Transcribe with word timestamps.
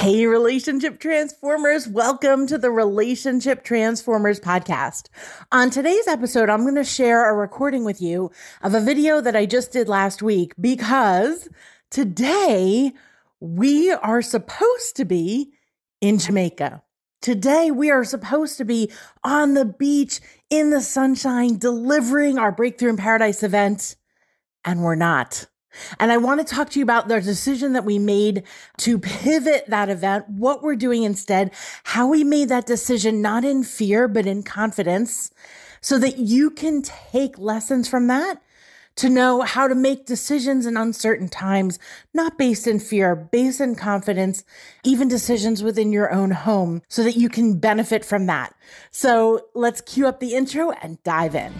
Hey, 0.00 0.24
relationship 0.24 0.98
transformers, 0.98 1.86
welcome 1.86 2.46
to 2.46 2.56
the 2.56 2.70
Relationship 2.70 3.62
Transformers 3.62 4.40
podcast. 4.40 5.10
On 5.52 5.68
today's 5.68 6.08
episode, 6.08 6.48
I'm 6.48 6.62
going 6.62 6.74
to 6.76 6.84
share 6.84 7.28
a 7.28 7.36
recording 7.36 7.84
with 7.84 8.00
you 8.00 8.30
of 8.62 8.74
a 8.74 8.80
video 8.80 9.20
that 9.20 9.36
I 9.36 9.44
just 9.44 9.72
did 9.72 9.90
last 9.90 10.22
week 10.22 10.54
because 10.58 11.50
today 11.90 12.94
we 13.40 13.90
are 13.90 14.22
supposed 14.22 14.96
to 14.96 15.04
be 15.04 15.52
in 16.00 16.16
Jamaica. 16.16 16.82
Today, 17.20 17.70
we 17.70 17.90
are 17.90 18.02
supposed 18.02 18.56
to 18.56 18.64
be 18.64 18.90
on 19.22 19.52
the 19.52 19.66
beach 19.66 20.22
in 20.48 20.70
the 20.70 20.80
sunshine 20.80 21.58
delivering 21.58 22.38
our 22.38 22.52
Breakthrough 22.52 22.88
in 22.88 22.96
Paradise 22.96 23.42
event, 23.42 23.96
and 24.64 24.82
we're 24.82 24.94
not. 24.94 25.44
And 25.98 26.10
I 26.10 26.16
want 26.16 26.40
to 26.40 26.54
talk 26.54 26.70
to 26.70 26.78
you 26.78 26.82
about 26.82 27.08
the 27.08 27.20
decision 27.20 27.72
that 27.72 27.84
we 27.84 27.98
made 27.98 28.44
to 28.78 28.98
pivot 28.98 29.64
that 29.68 29.88
event, 29.88 30.28
what 30.28 30.62
we're 30.62 30.76
doing 30.76 31.02
instead, 31.02 31.52
how 31.84 32.06
we 32.06 32.24
made 32.24 32.48
that 32.48 32.66
decision, 32.66 33.22
not 33.22 33.44
in 33.44 33.62
fear, 33.62 34.08
but 34.08 34.26
in 34.26 34.42
confidence, 34.42 35.30
so 35.80 35.98
that 35.98 36.18
you 36.18 36.50
can 36.50 36.82
take 36.82 37.38
lessons 37.38 37.88
from 37.88 38.06
that 38.08 38.42
to 38.96 39.08
know 39.08 39.40
how 39.40 39.66
to 39.66 39.74
make 39.74 40.04
decisions 40.04 40.66
in 40.66 40.76
uncertain 40.76 41.28
times, 41.28 41.78
not 42.12 42.36
based 42.36 42.66
in 42.66 42.78
fear, 42.78 43.16
based 43.16 43.60
in 43.60 43.74
confidence, 43.74 44.44
even 44.84 45.08
decisions 45.08 45.62
within 45.62 45.92
your 45.92 46.12
own 46.12 46.32
home, 46.32 46.82
so 46.88 47.02
that 47.02 47.16
you 47.16 47.28
can 47.28 47.58
benefit 47.58 48.04
from 48.04 48.26
that. 48.26 48.54
So 48.90 49.46
let's 49.54 49.80
cue 49.80 50.06
up 50.06 50.20
the 50.20 50.34
intro 50.34 50.72
and 50.82 51.02
dive 51.02 51.34
in. 51.34 51.54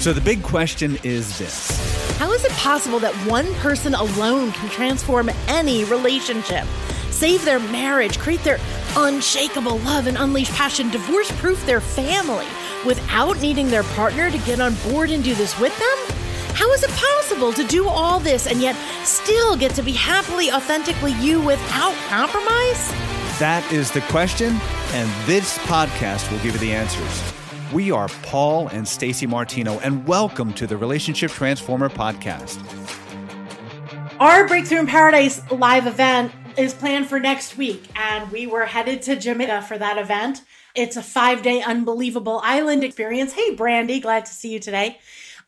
So 0.00 0.14
the 0.14 0.20
big 0.22 0.42
question 0.42 0.98
is 1.02 1.38
this 1.38 2.16
How 2.16 2.32
is 2.32 2.42
it 2.42 2.52
possible 2.52 2.98
that 3.00 3.14
one 3.28 3.52
person 3.56 3.92
alone 3.92 4.50
can 4.52 4.70
transform 4.70 5.28
any 5.46 5.84
relationship? 5.84 6.64
Save 7.10 7.44
their 7.44 7.60
marriage, 7.60 8.18
create 8.18 8.42
their 8.42 8.58
unshakable 8.96 9.76
love 9.80 10.06
and 10.06 10.16
unleash 10.16 10.50
passion, 10.52 10.88
divorce 10.88 11.30
proof 11.32 11.64
their 11.66 11.82
family 11.82 12.46
without 12.86 13.38
needing 13.42 13.68
their 13.68 13.82
partner 13.82 14.30
to 14.30 14.38
get 14.38 14.58
on 14.58 14.74
board 14.88 15.10
and 15.10 15.22
do 15.22 15.34
this 15.34 15.58
with 15.60 15.78
them? 15.78 16.16
How 16.56 16.72
is 16.72 16.82
it 16.82 16.90
possible 16.92 17.52
to 17.52 17.64
do 17.64 17.86
all 17.86 18.20
this 18.20 18.46
and 18.46 18.62
yet 18.62 18.76
still 19.04 19.54
get 19.54 19.74
to 19.74 19.82
be 19.82 19.92
happily, 19.92 20.50
authentically 20.50 21.12
you 21.20 21.42
without 21.42 21.94
compromise? 22.08 22.90
That 23.38 23.70
is 23.70 23.90
the 23.90 24.00
question, 24.02 24.56
and 24.94 25.26
this 25.26 25.58
podcast 25.58 26.30
will 26.32 26.38
give 26.38 26.54
you 26.54 26.60
the 26.60 26.72
answers. 26.72 27.39
We 27.72 27.92
are 27.92 28.08
Paul 28.24 28.66
and 28.66 28.86
Stacy 28.86 29.28
Martino, 29.28 29.78
and 29.78 30.04
welcome 30.04 30.52
to 30.54 30.66
the 30.66 30.76
Relationship 30.76 31.30
Transformer 31.30 31.88
podcast. 31.88 32.58
Our 34.18 34.48
Breakthrough 34.48 34.80
in 34.80 34.86
Paradise 34.88 35.40
live 35.52 35.86
event 35.86 36.32
is 36.56 36.74
planned 36.74 37.06
for 37.06 37.20
next 37.20 37.56
week, 37.56 37.84
and 37.94 38.28
we 38.32 38.48
were 38.48 38.64
headed 38.64 39.02
to 39.02 39.14
Jamaica 39.14 39.62
for 39.62 39.78
that 39.78 39.98
event. 39.98 40.42
It's 40.74 40.96
a 40.96 41.02
five 41.02 41.42
day 41.42 41.62
unbelievable 41.62 42.40
island 42.42 42.82
experience. 42.82 43.34
Hey, 43.34 43.54
Brandy, 43.54 44.00
glad 44.00 44.26
to 44.26 44.32
see 44.32 44.52
you 44.52 44.58
today. 44.58 44.98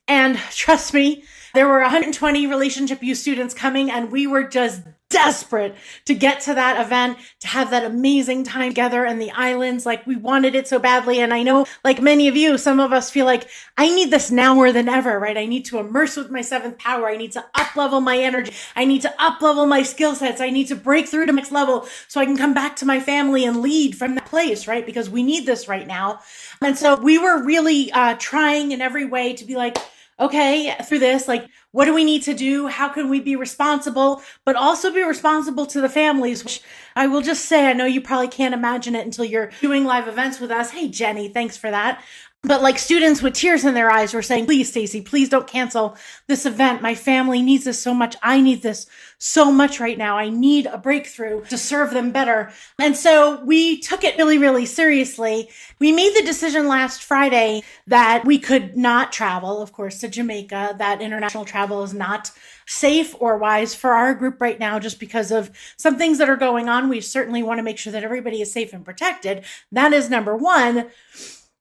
And 0.07 0.39
trust 0.53 0.95
me, 0.95 1.25
there 1.55 1.67
were 1.67 1.81
120 1.81 2.47
Relationship 2.47 3.03
U 3.03 3.17
students 3.17 3.53
coming, 3.53 3.91
and 3.91 4.13
we 4.13 4.29
were 4.29 4.45
just 4.45 4.83
desperate 5.13 5.77
to 6.07 6.15
get 6.15 6.41
to 6.43 6.55
that 6.55 6.85
event, 6.85 7.19
to 7.41 7.49
have 7.49 7.71
that 7.71 7.85
amazing 7.85 8.45
time 8.45 8.71
together 8.71 9.05
in 9.05 9.19
the 9.19 9.31
islands. 9.33 9.85
Like 9.85 10.07
we 10.07 10.17
wanted 10.17 10.55
it 10.55 10.67
so 10.67 10.79
badly. 10.79 11.21
And 11.21 11.35
I 11.35 11.43
know, 11.43 11.67
like 11.85 12.01
many 12.01 12.29
of 12.29 12.37
you, 12.37 12.57
some 12.59 12.81
of 12.81 12.93
us 12.93 13.11
feel 13.11 13.27
like 13.27 13.49
I 13.77 13.89
need 13.89 14.11
this 14.11 14.31
now 14.31 14.55
more 14.55 14.73
than 14.73 14.89
ever, 14.89 15.19
right? 15.19 15.37
I 15.37 15.47
need 15.47 15.65
to 15.67 15.79
immerse 15.79 16.17
with 16.17 16.31
my 16.31 16.41
seventh 16.41 16.79
power. 16.79 17.09
I 17.09 17.17
need 17.17 17.33
to 17.33 17.45
up 17.55 17.77
level 17.77 18.01
my 18.01 18.19
energy. 18.19 18.53
I 18.75 18.85
need 18.85 19.03
to 19.03 19.15
up 19.23 19.43
level 19.43 19.67
my 19.67 19.83
skill 19.83 20.15
sets. 20.15 20.41
I 20.41 20.51
need 20.51 20.69
to 20.69 20.77
break 20.77 21.09
through 21.09 21.27
to 21.27 21.33
next 21.33 21.53
level 21.53 21.87
so 22.09 22.21
I 22.21 22.25
can 22.25 22.37
come 22.37 22.55
back 22.55 22.77
to 22.77 22.87
my 22.87 23.01
family 23.01 23.45
and 23.45 23.61
lead 23.61 23.97
from 23.97 24.15
that 24.15 24.27
place, 24.27 24.67
right? 24.67 24.87
Because 24.87 25.11
we 25.11 25.23
need 25.23 25.47
this 25.47 25.69
right 25.69 25.87
now. 25.87 26.21
And 26.61 26.79
so 26.79 26.97
we 26.97 27.19
were 27.19 27.43
really 27.43 27.91
uh, 27.93 28.17
trying 28.19 28.73
in 28.73 28.81
every 28.81 29.05
way 29.05 29.35
to 29.35 29.45
be 29.45 29.57
like, 29.57 29.77
okay, 30.21 30.75
through 30.85 31.01
this, 31.01 31.29
like, 31.29 31.49
what 31.73 31.87
do 31.87 31.95
we 31.95 32.05
need 32.05 32.23
to 32.23 32.35
do? 32.35 32.67
How 32.67 32.89
can 32.89 33.09
we 33.09 33.21
be 33.21 33.37
responsible, 33.37 34.23
but 34.45 34.57
also 34.57 34.93
be 34.93 35.03
responsible 35.03 35.67
to 35.67 35.81
the 35.81 35.89
families? 35.89 36.45
Which 36.45 36.61
I 36.95 37.07
will 37.07 37.23
just 37.23 37.47
say, 37.47 37.67
I 37.67 37.73
know 37.73 37.87
you 37.87 38.01
probably 38.01 38.29
can't 38.29 38.55
imagine 38.55 38.95
it 38.95 39.05
until 39.05 39.25
you're 39.25 39.51
doing 39.61 39.85
live 39.85 40.09
events 40.09 40.39
with 40.39 40.51
us. 40.51 40.71
Hey, 40.71 40.89
Jenny, 40.89 41.29
thanks 41.29 41.57
for 41.57 41.71
that. 41.71 42.03
But 42.45 42.61
like 42.61 42.81
students 42.81 43.23
with 43.23 43.35
tears 43.35 43.65
in 43.65 43.75
their 43.75 43.89
eyes 43.89 44.13
were 44.13 44.21
saying, 44.21 44.47
please, 44.47 44.69
Stacy, 44.69 45.01
please 45.01 45.29
don't 45.29 45.47
cancel 45.47 45.97
this 46.27 46.45
event. 46.45 46.83
My 46.83 46.97
family 46.97 47.41
needs 47.41 47.65
this 47.65 47.81
so 47.81 47.95
much. 47.95 48.17
I 48.21 48.41
need 48.41 48.63
this 48.63 48.89
so 49.19 49.53
much 49.53 49.79
right 49.79 49.97
now. 49.97 50.19
I 50.19 50.29
need 50.29 50.67
a 50.67 50.77
breakthrough 50.77 51.45
to 51.45 51.57
serve 51.57 51.93
them 51.93 52.11
better. 52.11 52.51
And 52.81 52.97
so 52.97 53.45
we 53.45 53.79
took 53.79 54.03
it 54.03 54.17
really, 54.19 54.39
really 54.39 54.67
seriously. 54.67 55.51
We 55.79 55.93
made 55.93 56.17
the 56.17 56.27
decision 56.27 56.67
last 56.67 57.05
Friday 57.05 57.63
that 57.87 58.25
we 58.25 58.41
could 58.41 58.77
not 58.77 59.13
travel, 59.13 59.63
of 59.63 59.73
course, 59.73 60.01
to 60.01 60.09
Jamaica, 60.09 60.75
that 60.79 61.01
international 61.01 61.45
travel 61.45 61.85
is 61.85 61.95
not 61.95 62.33
safe 62.67 63.15
or 63.21 63.39
wise 63.39 63.73
for 63.73 63.93
our 63.93 64.15
group 64.15 64.41
right 64.41 64.59
now, 64.59 64.81
just 64.81 64.99
because 64.99 65.31
of 65.31 65.53
some 65.77 65.97
things 65.97 66.19
that 66.19 66.29
are 66.29 66.37
going 66.37 66.69
on. 66.69 66.89
We 66.89 67.03
certainly 67.03 67.45
want 67.45 67.59
to 67.59 67.63
make 67.63 67.79
sure 67.79 67.93
that 67.93 68.03
everybody 68.03 68.43
is 68.43 68.51
safe 68.51 68.73
and 68.73 68.85
protected. 68.85 69.45
That 69.71 69.93
is 69.93 70.11
number 70.11 70.37
one. 70.37 70.91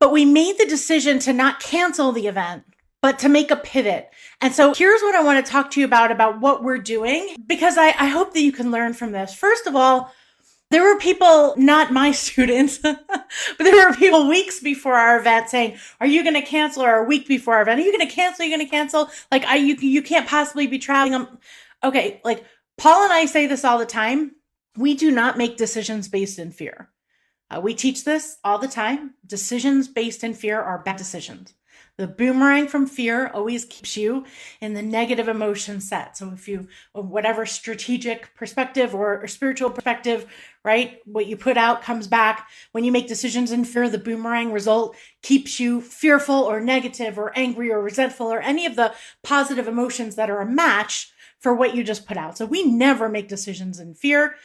But 0.01 0.12
we 0.12 0.25
made 0.25 0.57
the 0.57 0.66
decision 0.66 1.19
to 1.19 1.31
not 1.31 1.59
cancel 1.59 2.12
the 2.12 2.25
event, 2.25 2.63
but 3.03 3.19
to 3.19 3.29
make 3.29 3.51
a 3.51 3.56
pivot. 3.56 4.09
And 4.41 4.51
so 4.51 4.73
here's 4.73 5.00
what 5.01 5.13
I 5.13 5.22
want 5.22 5.45
to 5.45 5.51
talk 5.51 5.69
to 5.72 5.79
you 5.79 5.85
about, 5.85 6.12
about 6.12 6.41
what 6.41 6.63
we're 6.63 6.79
doing, 6.79 7.35
because 7.45 7.78
I, 7.78 7.89
I 7.89 8.07
hope 8.07 8.34
that 8.34 8.41
you 8.41 8.51
can 8.51 8.72
learn 8.72 8.94
from 8.95 9.12
this. 9.12 9.35
First 9.35 9.67
of 9.67 9.75
all, 9.75 10.12
there 10.72 10.84
were 10.84 10.97
people, 10.97 11.53
not 11.56 11.94
my 11.94 12.12
students, 12.28 12.79
but 12.79 12.97
there 13.59 13.88
were 13.88 13.95
people 13.95 14.28
weeks 14.28 14.59
before 14.59 14.95
our 14.95 15.19
event 15.19 15.50
saying, 15.50 15.78
"Are 16.00 16.07
you 16.07 16.23
going 16.23 16.33
to 16.33 16.41
cancel?" 16.41 16.81
Or 16.81 16.95
a 16.95 17.03
week 17.03 17.28
before 17.28 17.53
our 17.53 17.62
event, 17.62 17.79
"Are 17.79 17.83
you 17.83 17.95
going 17.95 18.09
to 18.09 18.12
cancel? 18.12 18.41
Are 18.41 18.47
you 18.47 18.57
going 18.57 18.68
to 18.68 18.72
cancel?" 18.72 19.07
Like, 19.31 19.45
I 19.45 19.57
you 19.57 19.75
you 19.75 20.01
can't 20.01 20.28
possibly 20.28 20.66
be 20.66 20.79
traveling. 20.79 21.13
Um, 21.13 21.38
okay, 21.83 22.19
like 22.23 22.44
Paul 22.75 23.03
and 23.03 23.13
I 23.13 23.25
say 23.28 23.45
this 23.45 23.63
all 23.63 23.78
the 23.78 23.85
time. 23.85 24.31
We 24.75 24.95
do 24.95 25.12
not 25.12 25.38
make 25.38 25.57
decisions 25.57 26.07
based 26.07 26.39
in 26.39 26.51
fear. 26.51 26.89
Uh, 27.51 27.59
we 27.59 27.73
teach 27.73 28.06
this 28.06 28.38
all 28.44 28.57
the 28.57 28.67
time. 28.67 29.13
Decisions 29.25 29.88
based 29.88 30.23
in 30.23 30.34
fear 30.34 30.62
are 30.62 30.79
bad 30.79 30.95
decisions. 30.95 31.53
The 31.97 32.07
boomerang 32.07 32.67
from 32.67 32.88
fear 32.88 33.28
always 33.28 33.66
keeps 33.66 33.97
you 33.97 34.25
in 34.62 34.73
the 34.73 34.81
negative 34.81 35.28
emotion 35.28 35.81
set. 35.81 36.17
So 36.17 36.31
if 36.31 36.47
you, 36.47 36.67
whatever 36.94 37.45
strategic 37.45 38.34
perspective 38.34 38.95
or, 38.95 39.22
or, 39.22 39.28
spiritual 39.28 39.69
perspective, 39.69 40.25
right, 40.63 41.00
what 41.06 41.28
you 41.28 41.35
put 41.35 41.57
out 41.57 41.84
comes 41.84 42.07
back. 42.07 42.50
When 42.72 42.84
you 42.85 42.91
make 42.91 43.07
decisions 43.07 43.51
in 43.51 43.66
fear, 43.66 43.89
the 43.89 43.97
boomerang 43.97 44.51
result 44.51 44.95
keeps 45.22 45.59
you 45.59 45.81
fearful 45.81 46.35
or 46.35 46.62
negative 46.62 47.19
or 47.19 47.38
angry 47.38 47.72
or 47.72 47.81
resentful 47.81 48.31
or 48.31 48.39
any 48.39 48.66
of 48.66 48.75
the 48.75 48.94
positive 49.22 49.68
emotions 49.68 50.16
that 50.16 50.29
are 50.29 50.39
a 50.39 50.45
match 50.45 51.12
for 51.39 51.53
what 51.53 51.75
you 51.75 51.83
just 51.83 52.07
put 52.07 52.18
out. 52.18 52.38
So 52.38 52.45
we 52.45 52.63
never 52.63 53.09
make 53.09 53.28
decisions 53.28 53.79
in 53.79 53.95
fear 53.95 54.35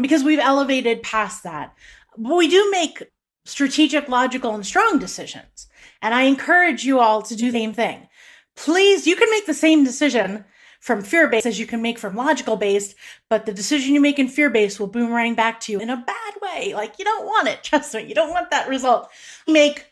because 0.00 0.22
we've 0.22 0.38
elevated 0.38 1.02
past 1.02 1.42
that. 1.42 1.74
But 2.16 2.36
we 2.36 2.48
do 2.48 2.70
make 2.70 3.02
strategic, 3.44 4.08
logical, 4.08 4.54
and 4.54 4.66
strong 4.66 4.98
decisions. 4.98 5.68
And 6.00 6.14
I 6.14 6.22
encourage 6.22 6.84
you 6.84 7.00
all 7.00 7.22
to 7.22 7.36
do 7.36 7.50
the 7.50 7.58
same 7.58 7.72
thing. 7.72 8.08
Please, 8.56 9.06
you 9.06 9.16
can 9.16 9.30
make 9.30 9.46
the 9.46 9.54
same 9.54 9.84
decision 9.84 10.44
from 10.80 11.00
fear 11.00 11.28
based 11.28 11.46
as 11.46 11.60
you 11.60 11.66
can 11.66 11.80
make 11.80 11.98
from 11.98 12.16
logical 12.16 12.56
based, 12.56 12.96
but 13.30 13.46
the 13.46 13.52
decision 13.52 13.94
you 13.94 14.00
make 14.00 14.18
in 14.18 14.26
fear 14.28 14.50
based 14.50 14.80
will 14.80 14.88
boomerang 14.88 15.34
back 15.34 15.60
to 15.60 15.72
you 15.72 15.78
in 15.78 15.88
a 15.88 15.96
bad 15.96 16.34
way. 16.42 16.74
Like 16.74 16.98
you 16.98 17.04
don't 17.04 17.24
want 17.24 17.48
it. 17.48 17.62
Trust 17.62 17.94
me, 17.94 18.04
you 18.04 18.14
don't 18.14 18.30
want 18.30 18.50
that 18.50 18.68
result. 18.68 19.08
Make 19.46 19.86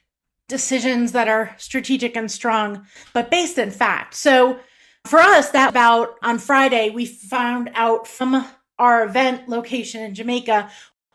decisions 0.49 1.13
that 1.13 1.29
are 1.29 1.55
strategic 1.59 2.17
and 2.17 2.31
strong, 2.31 2.87
but 3.15 3.31
based 3.31 3.57
in 3.57 3.71
fact. 3.71 4.15
So 4.15 4.59
for 5.07 5.21
us, 5.21 5.51
that 5.51 5.71
about 5.71 6.17
on 6.23 6.39
Friday, 6.39 6.91
we 6.91 7.07
found 7.07 7.71
out 7.75 8.09
from 8.09 8.45
our 8.81 9.05
event 9.05 9.49
location 9.49 10.03
in 10.03 10.15
Jamaica 10.15 10.71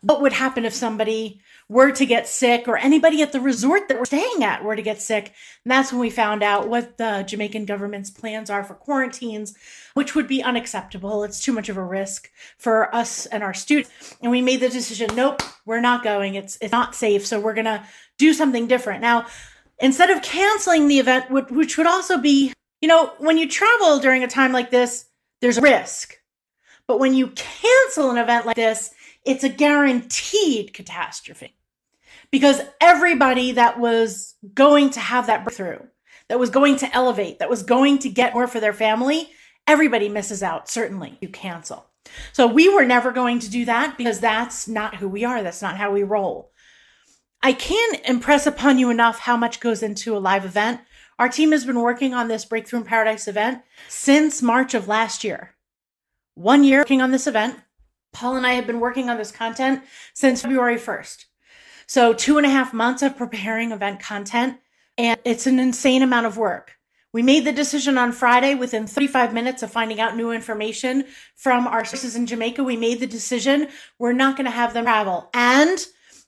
what 0.05 0.21
would 0.21 0.33
happen 0.33 0.65
if 0.65 0.73
somebody 0.73 1.41
were 1.67 1.91
to 1.91 2.05
get 2.05 2.27
sick 2.27 2.67
or 2.67 2.77
anybody 2.77 3.23
at 3.23 3.31
the 3.31 3.39
resort 3.39 3.87
that 3.87 3.97
we're 3.97 4.05
staying 4.05 4.43
at 4.43 4.63
were 4.63 4.75
to 4.75 4.83
get 4.83 5.01
sick. 5.01 5.33
And 5.63 5.71
that's 5.71 5.91
when 5.91 5.99
we 5.99 6.11
found 6.11 6.43
out 6.43 6.69
what 6.69 6.99
the 6.99 7.23
Jamaican 7.27 7.65
government's 7.65 8.11
plans 8.11 8.51
are 8.51 8.63
for 8.63 8.75
quarantines, 8.75 9.55
which 9.95 10.13
would 10.13 10.27
be 10.27 10.43
unacceptable. 10.43 11.23
It's 11.23 11.39
too 11.39 11.53
much 11.53 11.69
of 11.69 11.77
a 11.77 11.83
risk 11.83 12.29
for 12.59 12.93
us 12.93 13.25
and 13.25 13.41
our 13.41 13.55
students. 13.55 14.15
And 14.21 14.29
we 14.31 14.43
made 14.43 14.59
the 14.59 14.69
decision, 14.69 15.09
nope, 15.15 15.41
we're 15.65 15.81
not 15.81 16.03
going. 16.03 16.35
It's 16.35 16.55
it's 16.61 16.71
not 16.71 16.93
safe. 16.93 17.25
So 17.25 17.39
we're 17.39 17.55
to 17.55 17.83
do 18.19 18.31
something 18.35 18.67
different. 18.67 19.01
Now, 19.01 19.25
instead 19.79 20.11
of 20.11 20.21
canceling 20.21 20.87
the 20.87 20.99
event, 20.99 21.31
which 21.31 21.79
would 21.79 21.87
also 21.87 22.19
be, 22.19 22.53
you 22.79 22.87
know, 22.87 23.11
when 23.17 23.39
you 23.39 23.49
travel 23.49 23.97
during 23.97 24.23
a 24.23 24.27
time 24.27 24.51
like 24.51 24.69
this, 24.69 25.05
there's 25.41 25.59
risk. 25.59 26.15
But 26.87 26.99
when 26.99 27.15
you 27.15 27.29
cancel 27.29 28.11
an 28.11 28.17
event 28.19 28.45
like 28.45 28.55
this, 28.55 28.91
it's 29.25 29.43
a 29.43 29.49
guaranteed 29.49 30.73
catastrophe 30.73 31.55
because 32.31 32.61
everybody 32.79 33.53
that 33.53 33.79
was 33.79 34.35
going 34.53 34.91
to 34.91 34.99
have 34.99 35.27
that 35.27 35.43
breakthrough, 35.43 35.79
that 36.29 36.39
was 36.39 36.49
going 36.49 36.77
to 36.77 36.95
elevate, 36.95 37.39
that 37.39 37.49
was 37.49 37.63
going 37.63 37.99
to 37.99 38.09
get 38.09 38.33
more 38.33 38.47
for 38.47 38.59
their 38.59 38.73
family, 38.73 39.29
Everybody 39.67 40.09
misses 40.09 40.43
out, 40.43 40.69
certainly, 40.69 41.17
you 41.21 41.29
cancel. 41.29 41.87
So 42.33 42.45
we 42.45 42.69
were 42.69 42.85
never 42.85 43.11
going 43.11 43.39
to 43.39 43.49
do 43.49 43.65
that 43.65 43.97
because 43.97 44.19
that's 44.19 44.67
not 44.67 44.95
who 44.95 45.09
we 45.09 45.25
are. 45.25 45.41
That's 45.41 45.61
not 45.61 45.77
how 45.77 45.91
we 45.91 46.03
roll. 46.03 46.51
I 47.41 47.53
can't 47.53 47.99
impress 48.05 48.45
upon 48.45 48.77
you 48.77 48.89
enough 48.91 49.19
how 49.19 49.37
much 49.37 49.59
goes 49.59 49.81
into 49.81 50.15
a 50.15 50.19
live 50.19 50.45
event. 50.45 50.81
Our 51.17 51.29
team 51.29 51.51
has 51.51 51.65
been 51.65 51.79
working 51.79 52.13
on 52.13 52.27
this 52.27 52.45
Breakthrough 52.45 52.81
in 52.81 52.85
Paradise 52.85 53.27
event 53.27 53.63
since 53.87 54.41
March 54.41 54.73
of 54.73 54.87
last 54.87 55.23
year. 55.23 55.55
One 56.35 56.63
year 56.63 56.79
working 56.79 57.01
on 57.01 57.11
this 57.11 57.27
event. 57.27 57.59
Paul 58.15 58.37
and 58.37 58.47
I 58.47 58.53
have 58.53 58.65
been 58.65 58.79
working 58.79 59.09
on 59.09 59.17
this 59.17 59.31
content 59.31 59.83
since 60.13 60.41
February 60.41 60.77
1st. 60.77 61.25
So, 61.85 62.13
two 62.13 62.37
and 62.37 62.45
a 62.45 62.49
half 62.49 62.73
months 62.73 63.03
of 63.03 63.17
preparing 63.17 63.71
event 63.71 63.99
content, 63.99 64.57
and 64.97 65.19
it's 65.25 65.45
an 65.45 65.59
insane 65.59 66.01
amount 66.01 66.25
of 66.25 66.37
work. 66.37 66.77
We 67.11 67.21
made 67.21 67.45
the 67.45 67.51
decision 67.51 67.97
on 67.97 68.13
Friday 68.13 68.55
within 68.55 68.87
35 68.87 69.33
minutes 69.33 69.63
of 69.63 69.71
finding 69.71 69.99
out 69.99 70.15
new 70.15 70.31
information 70.31 71.05
from 71.35 71.67
our 71.67 71.83
sources 71.83 72.15
in 72.15 72.25
Jamaica. 72.25 72.63
We 72.63 72.77
made 72.77 73.01
the 73.01 73.07
decision 73.07 73.67
we're 73.99 74.13
not 74.13 74.37
going 74.37 74.45
to 74.45 74.51
have 74.51 74.73
them 74.73 74.85
travel. 74.85 75.29
And 75.33 75.85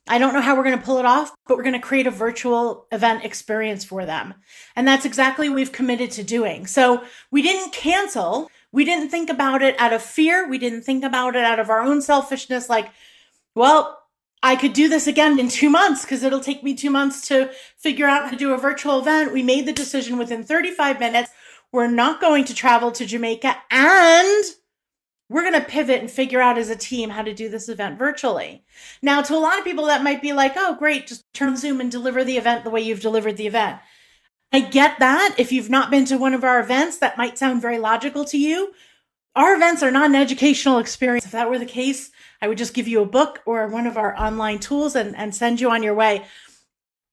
I 0.08 0.18
don't 0.18 0.32
know 0.32 0.40
how 0.40 0.56
we're 0.56 0.64
going 0.64 0.78
to 0.78 0.84
pull 0.84 0.98
it 0.98 1.04
off, 1.04 1.34
but 1.46 1.56
we're 1.56 1.62
going 1.62 1.74
to 1.74 1.86
create 1.86 2.06
a 2.06 2.10
virtual 2.10 2.86
event 2.92 3.24
experience 3.24 3.84
for 3.84 4.06
them. 4.06 4.34
And 4.76 4.86
that's 4.86 5.04
exactly 5.04 5.48
what 5.48 5.56
we've 5.56 5.72
committed 5.72 6.10
to 6.12 6.22
doing. 6.22 6.66
So 6.66 7.02
we 7.30 7.42
didn't 7.42 7.72
cancel. 7.72 8.50
We 8.72 8.84
didn't 8.84 9.08
think 9.08 9.30
about 9.30 9.62
it 9.62 9.78
out 9.80 9.92
of 9.92 10.02
fear. 10.02 10.48
We 10.48 10.58
didn't 10.58 10.82
think 10.82 11.04
about 11.04 11.36
it 11.36 11.44
out 11.44 11.58
of 11.58 11.70
our 11.70 11.80
own 11.80 12.02
selfishness, 12.02 12.68
like, 12.68 12.90
well, 13.54 13.98
I 14.42 14.56
could 14.56 14.72
do 14.72 14.88
this 14.88 15.06
again 15.06 15.38
in 15.38 15.48
two 15.48 15.70
months 15.70 16.02
because 16.02 16.22
it'll 16.22 16.40
take 16.40 16.62
me 16.62 16.74
two 16.74 16.90
months 16.90 17.26
to 17.28 17.50
figure 17.76 18.06
out 18.06 18.24
how 18.24 18.30
to 18.30 18.36
do 18.36 18.52
a 18.52 18.58
virtual 18.58 19.00
event. 19.00 19.32
We 19.32 19.42
made 19.42 19.66
the 19.66 19.72
decision 19.72 20.16
within 20.16 20.44
35 20.44 21.00
minutes. 21.00 21.30
We're 21.72 21.90
not 21.90 22.20
going 22.20 22.44
to 22.44 22.54
travel 22.54 22.92
to 22.92 23.04
Jamaica 23.04 23.56
and 23.70 24.44
we're 25.28 25.42
going 25.42 25.60
to 25.60 25.60
pivot 25.60 26.00
and 26.00 26.10
figure 26.10 26.40
out 26.40 26.56
as 26.56 26.70
a 26.70 26.76
team 26.76 27.10
how 27.10 27.22
to 27.22 27.34
do 27.34 27.48
this 27.48 27.68
event 27.68 27.98
virtually. 27.98 28.64
Now, 29.02 29.20
to 29.22 29.34
a 29.34 29.38
lot 29.38 29.58
of 29.58 29.64
people, 29.64 29.86
that 29.86 30.02
might 30.02 30.22
be 30.22 30.32
like, 30.32 30.52
oh, 30.56 30.76
great, 30.78 31.06
just 31.06 31.24
turn 31.34 31.56
Zoom 31.56 31.80
and 31.80 31.90
deliver 31.90 32.24
the 32.24 32.38
event 32.38 32.64
the 32.64 32.70
way 32.70 32.80
you've 32.80 33.00
delivered 33.00 33.36
the 33.36 33.46
event. 33.46 33.80
I 34.52 34.60
get 34.60 34.98
that. 34.98 35.34
If 35.38 35.52
you've 35.52 35.70
not 35.70 35.90
been 35.90 36.04
to 36.06 36.16
one 36.16 36.34
of 36.34 36.44
our 36.44 36.58
events, 36.60 36.98
that 36.98 37.18
might 37.18 37.38
sound 37.38 37.60
very 37.60 37.78
logical 37.78 38.24
to 38.26 38.38
you. 38.38 38.72
Our 39.36 39.54
events 39.54 39.82
are 39.82 39.90
not 39.90 40.08
an 40.08 40.16
educational 40.16 40.78
experience. 40.78 41.26
If 41.26 41.32
that 41.32 41.50
were 41.50 41.58
the 41.58 41.66
case, 41.66 42.10
I 42.40 42.48
would 42.48 42.58
just 42.58 42.74
give 42.74 42.88
you 42.88 43.02
a 43.02 43.06
book 43.06 43.40
or 43.46 43.68
one 43.68 43.86
of 43.86 43.96
our 43.96 44.18
online 44.18 44.58
tools 44.58 44.96
and, 44.96 45.14
and 45.16 45.34
send 45.34 45.60
you 45.60 45.70
on 45.70 45.82
your 45.82 45.94
way. 45.94 46.24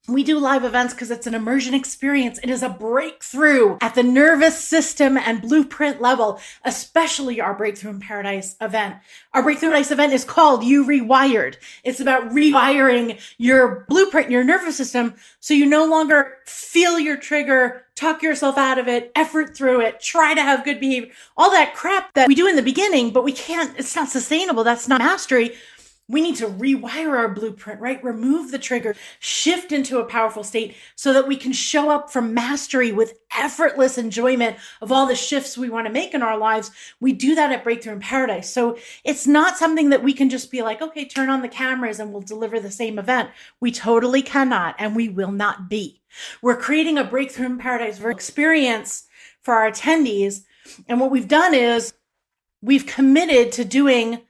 We 0.08 0.24
do 0.24 0.38
live 0.38 0.64
events 0.64 0.94
because 0.94 1.10
it's 1.10 1.26
an 1.26 1.34
immersion 1.34 1.74
experience. 1.74 2.40
It 2.44 2.52
is 2.52 2.62
a 2.62 2.70
breakthrough 2.70 3.78
at 3.82 3.96
the 3.96 4.04
nervous 4.04 4.64
system 4.64 5.18
and 5.18 5.42
blueprint 5.42 6.00
level, 6.00 6.40
especially 6.64 7.42
our 7.42 7.56
Breakthrough 7.56 7.90
in 7.90 8.00
Paradise 8.00 8.56
event. 8.62 8.98
Our 9.34 9.42
Breakthrough 9.42 9.70
in 9.70 9.74
Paradise 9.74 9.92
event 9.92 10.14
is 10.14 10.24
called 10.24 10.64
You 10.64 10.86
Rewired. 10.86 11.56
It's 11.84 12.00
about 12.00 12.30
rewiring 12.30 13.20
your 13.40 13.86
blueprint, 13.90 14.30
your 14.30 14.44
nervous 14.44 14.78
system, 14.78 15.16
so 15.40 15.56
you 15.56 15.66
no 15.66 15.86
longer 15.86 16.38
feel 16.46 17.00
your 17.00 17.18
trigger, 17.18 17.86
talk 17.96 18.22
yourself 18.22 18.60
out 18.60 18.78
of 18.78 18.88
it, 18.88 19.12
effort 19.16 19.58
through 19.58 19.82
it, 19.82 20.00
try 20.02 20.36
to 20.36 20.42
have 20.42 20.64
good 20.64 20.80
behavior, 20.80 21.12
all 21.36 21.50
that 21.50 21.74
crap 21.74 22.14
that 22.14 22.28
we 22.28 22.36
do 22.36 22.48
in 22.48 22.56
the 22.56 22.62
beginning, 22.62 23.10
but 23.10 23.24
we 23.24 23.32
can't, 23.32 23.76
it's 23.80 23.96
not 23.96 24.10
sustainable. 24.10 24.64
That's 24.64 24.88
not 24.88 25.00
mastery 25.00 25.56
we 26.08 26.22
need 26.22 26.36
to 26.36 26.48
rewire 26.48 27.18
our 27.18 27.30
blueprint, 27.30 27.82
right? 27.82 28.04
Remove 28.04 28.52
the 28.52 28.60
trigger, 28.60 28.96
shift 29.20 29.72
into 29.72 30.00
a 30.00 30.06
powerful 30.06 30.44
state 30.44 30.76
so 30.96 31.14
that 31.14 31.28
we 31.28 31.36
can 31.36 31.52
show 31.52 31.90
up 31.90 32.12
from 32.12 32.34
mastery 32.34 32.92
with 32.92 33.18
effortless 33.36 33.98
enjoyment 33.98 34.58
of 34.82 34.92
all 34.92 35.08
the 35.08 35.16
shifts 35.16 35.58
we 35.58 35.70
want 35.70 35.88
to 35.88 35.94
make 35.94 36.14
in 36.14 36.22
our 36.22 36.38
lives. 36.38 36.70
We 37.00 37.12
do 37.14 37.34
that 37.36 37.52
at 37.52 37.64
Breakthrough 37.64 37.94
in 37.94 38.00
Paradise. 38.00 38.52
So 38.52 38.78
it's 39.04 39.26
not 39.26 39.58
something 39.58 39.90
that 39.90 40.04
we 40.04 40.14
can 40.14 40.30
just 40.30 40.52
be 40.52 40.62
like, 40.62 40.82
okay, 40.82 41.06
turn 41.06 41.30
on 41.30 41.42
the 41.42 41.48
cameras 41.48 42.00
and 42.00 42.12
we'll 42.12 42.22
deliver 42.22 42.60
the 42.60 42.72
same 42.72 43.00
event. 43.00 43.32
We 43.60 43.72
totally 43.72 44.22
cannot 44.22 44.76
and 44.78 44.96
we 44.96 45.10
will 45.10 45.32
not 45.32 45.70
be. 45.70 46.02
We're 46.42 46.56
creating 46.56 47.00
a 47.00 47.04
Breakthrough 47.04 47.48
in 47.48 47.58
Paradise 47.58 48.00
experience 48.00 49.08
for 49.42 49.56
our 49.56 49.72
attendees. 49.72 50.44
And 50.88 51.00
what 51.00 51.12
we've 51.12 51.28
done 51.28 51.54
is 51.54 51.94
we've 52.62 52.86
committed 52.86 53.52
to 53.54 53.66
doing 53.66 54.22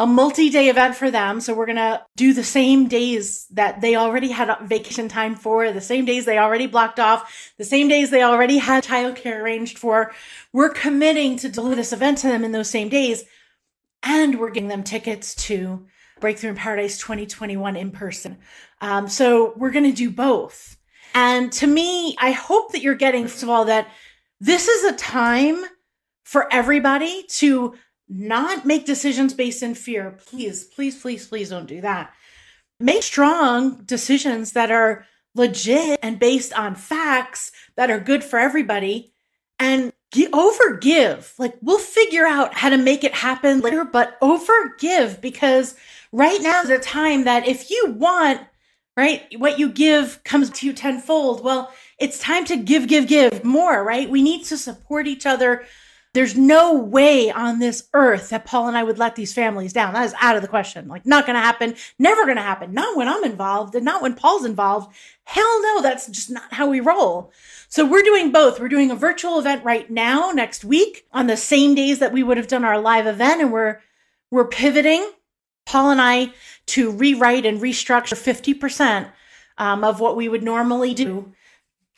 a 0.00 0.06
multi-day 0.06 0.70
event 0.70 0.96
for 0.96 1.10
them. 1.10 1.42
So 1.42 1.52
we're 1.52 1.66
going 1.66 1.76
to 1.76 2.02
do 2.16 2.32
the 2.32 2.42
same 2.42 2.88
days 2.88 3.46
that 3.50 3.82
they 3.82 3.96
already 3.96 4.30
had 4.30 4.50
vacation 4.62 5.08
time 5.08 5.36
for, 5.36 5.70
the 5.72 5.82
same 5.82 6.06
days 6.06 6.24
they 6.24 6.38
already 6.38 6.66
blocked 6.66 6.98
off, 6.98 7.52
the 7.58 7.64
same 7.64 7.86
days 7.86 8.08
they 8.08 8.22
already 8.22 8.56
had 8.56 8.82
childcare 8.82 9.42
arranged 9.42 9.78
for. 9.78 10.12
We're 10.54 10.70
committing 10.70 11.36
to 11.36 11.50
deliver 11.50 11.74
this 11.74 11.92
event 11.92 12.16
to 12.18 12.28
them 12.28 12.44
in 12.44 12.52
those 12.52 12.70
same 12.70 12.88
days. 12.88 13.24
And 14.02 14.40
we're 14.40 14.48
giving 14.48 14.70
them 14.70 14.84
tickets 14.84 15.34
to 15.46 15.86
Breakthrough 16.18 16.50
in 16.50 16.56
Paradise 16.56 16.96
2021 16.96 17.76
in 17.76 17.90
person. 17.90 18.38
Um, 18.80 19.06
so 19.06 19.52
we're 19.56 19.70
going 19.70 19.84
to 19.84 19.92
do 19.92 20.10
both. 20.10 20.78
And 21.14 21.52
to 21.52 21.66
me, 21.66 22.16
I 22.18 22.30
hope 22.30 22.72
that 22.72 22.80
you're 22.80 22.94
getting, 22.94 23.24
first 23.24 23.42
of 23.42 23.50
all, 23.50 23.66
that 23.66 23.86
this 24.40 24.66
is 24.66 24.84
a 24.84 24.96
time 24.96 25.62
for 26.24 26.50
everybody 26.50 27.24
to 27.28 27.74
not 28.10 28.66
make 28.66 28.84
decisions 28.84 29.32
based 29.32 29.62
in 29.62 29.74
fear. 29.74 30.18
Please, 30.26 30.64
please, 30.64 31.00
please, 31.00 31.26
please 31.28 31.48
don't 31.50 31.66
do 31.66 31.80
that. 31.80 32.12
Make 32.80 33.04
strong 33.04 33.84
decisions 33.84 34.52
that 34.52 34.70
are 34.70 35.06
legit 35.34 36.00
and 36.02 36.18
based 36.18 36.52
on 36.52 36.74
facts 36.74 37.52
that 37.76 37.90
are 37.90 38.00
good 38.00 38.24
for 38.24 38.38
everybody 38.38 39.12
and 39.60 39.92
over 40.32 40.76
give. 40.76 41.32
Like 41.38 41.54
we'll 41.62 41.78
figure 41.78 42.26
out 42.26 42.54
how 42.54 42.70
to 42.70 42.78
make 42.78 43.04
it 43.04 43.14
happen 43.14 43.60
later, 43.60 43.84
but 43.84 44.18
over 44.20 44.74
give 44.78 45.20
because 45.20 45.76
right 46.10 46.40
now 46.42 46.62
is 46.62 46.70
a 46.70 46.78
time 46.80 47.24
that 47.24 47.46
if 47.46 47.70
you 47.70 47.92
want, 47.96 48.40
right, 48.96 49.22
what 49.38 49.60
you 49.60 49.70
give 49.70 50.24
comes 50.24 50.50
to 50.50 50.66
you 50.66 50.72
tenfold. 50.72 51.44
Well, 51.44 51.72
it's 51.98 52.18
time 52.18 52.44
to 52.46 52.56
give, 52.56 52.88
give, 52.88 53.06
give 53.06 53.44
more, 53.44 53.84
right? 53.84 54.10
We 54.10 54.22
need 54.22 54.44
to 54.46 54.56
support 54.56 55.06
each 55.06 55.26
other 55.26 55.64
there's 56.12 56.36
no 56.36 56.74
way 56.74 57.30
on 57.30 57.60
this 57.60 57.88
earth 57.94 58.30
that 58.30 58.44
Paul 58.44 58.66
and 58.66 58.76
I 58.76 58.82
would 58.82 58.98
let 58.98 59.14
these 59.14 59.32
families 59.32 59.72
down. 59.72 59.94
That 59.94 60.06
is 60.06 60.14
out 60.20 60.34
of 60.34 60.42
the 60.42 60.48
question. 60.48 60.88
Like, 60.88 61.06
not 61.06 61.24
going 61.24 61.36
to 61.36 61.40
happen. 61.40 61.76
Never 62.00 62.24
going 62.24 62.36
to 62.36 62.42
happen. 62.42 62.74
Not 62.74 62.96
when 62.96 63.08
I'm 63.08 63.22
involved 63.22 63.76
and 63.76 63.84
not 63.84 64.02
when 64.02 64.14
Paul's 64.14 64.44
involved. 64.44 64.92
Hell 65.24 65.62
no, 65.62 65.82
that's 65.82 66.08
just 66.08 66.28
not 66.28 66.52
how 66.52 66.68
we 66.68 66.80
roll. 66.80 67.32
So 67.68 67.86
we're 67.86 68.02
doing 68.02 68.32
both. 68.32 68.58
We're 68.58 68.68
doing 68.68 68.90
a 68.90 68.96
virtual 68.96 69.38
event 69.38 69.64
right 69.64 69.88
now, 69.88 70.32
next 70.32 70.64
week, 70.64 71.06
on 71.12 71.28
the 71.28 71.36
same 71.36 71.76
days 71.76 72.00
that 72.00 72.12
we 72.12 72.24
would 72.24 72.38
have 72.38 72.48
done 72.48 72.64
our 72.64 72.80
live 72.80 73.06
event. 73.06 73.40
And 73.40 73.52
we're, 73.52 73.80
we're 74.32 74.48
pivoting, 74.48 75.08
Paul 75.64 75.92
and 75.92 76.00
I, 76.00 76.32
to 76.66 76.90
rewrite 76.90 77.46
and 77.46 77.60
restructure 77.60 78.18
50% 78.18 79.12
um, 79.58 79.84
of 79.84 80.00
what 80.00 80.16
we 80.16 80.28
would 80.28 80.42
normally 80.42 80.92
do 80.92 81.32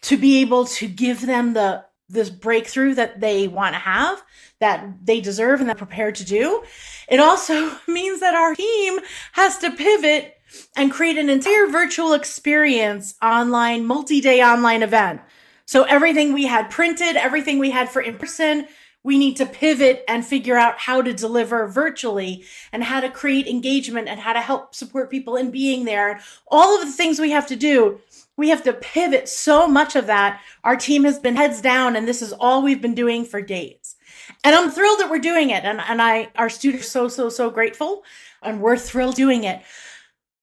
to 0.02 0.18
be 0.18 0.42
able 0.42 0.66
to 0.66 0.86
give 0.86 1.24
them 1.24 1.54
the 1.54 1.84
this 2.12 2.30
breakthrough 2.30 2.94
that 2.94 3.20
they 3.20 3.48
want 3.48 3.74
to 3.74 3.78
have, 3.80 4.22
that 4.60 4.86
they 5.04 5.20
deserve 5.20 5.60
and 5.60 5.68
they're 5.68 5.74
prepared 5.74 6.14
to 6.16 6.24
do. 6.24 6.62
It 7.08 7.20
also 7.20 7.76
means 7.88 8.20
that 8.20 8.34
our 8.34 8.54
team 8.54 9.00
has 9.32 9.58
to 9.58 9.70
pivot 9.70 10.36
and 10.76 10.92
create 10.92 11.16
an 11.16 11.30
entire 11.30 11.66
virtual 11.66 12.12
experience 12.12 13.14
online, 13.22 13.86
multi-day 13.86 14.42
online 14.42 14.82
event. 14.82 15.20
So 15.64 15.84
everything 15.84 16.32
we 16.32 16.44
had 16.44 16.70
printed, 16.70 17.16
everything 17.16 17.58
we 17.58 17.70
had 17.70 17.88
for 17.88 18.02
in 18.02 18.18
person, 18.18 18.66
we 19.04 19.18
need 19.18 19.36
to 19.36 19.46
pivot 19.46 20.04
and 20.06 20.24
figure 20.24 20.56
out 20.56 20.78
how 20.78 21.02
to 21.02 21.12
deliver 21.12 21.66
virtually 21.66 22.44
and 22.72 22.84
how 22.84 23.00
to 23.00 23.08
create 23.08 23.48
engagement 23.48 24.08
and 24.08 24.20
how 24.20 24.32
to 24.32 24.40
help 24.40 24.74
support 24.74 25.10
people 25.10 25.36
in 25.36 25.50
being 25.50 25.84
there. 25.84 26.20
All 26.46 26.78
of 26.78 26.86
the 26.86 26.92
things 26.92 27.18
we 27.18 27.30
have 27.30 27.46
to 27.48 27.56
do 27.56 28.00
we 28.36 28.48
have 28.48 28.62
to 28.64 28.72
pivot 28.72 29.28
so 29.28 29.68
much 29.68 29.94
of 29.96 30.06
that. 30.06 30.40
Our 30.64 30.76
team 30.76 31.04
has 31.04 31.18
been 31.18 31.36
heads 31.36 31.60
down 31.60 31.96
and 31.96 32.08
this 32.08 32.22
is 32.22 32.32
all 32.32 32.62
we've 32.62 32.80
been 32.80 32.94
doing 32.94 33.24
for 33.24 33.42
days. 33.42 33.96
And 34.44 34.54
I'm 34.54 34.70
thrilled 34.70 35.00
that 35.00 35.10
we're 35.10 35.18
doing 35.18 35.50
it. 35.50 35.64
And, 35.64 35.80
and 35.80 36.00
I, 36.00 36.30
our 36.36 36.48
students 36.48 36.86
are 36.86 36.90
so, 36.90 37.08
so, 37.08 37.28
so 37.28 37.50
grateful 37.50 38.04
and 38.42 38.60
we're 38.60 38.76
thrilled 38.76 39.16
doing 39.16 39.44
it. 39.44 39.62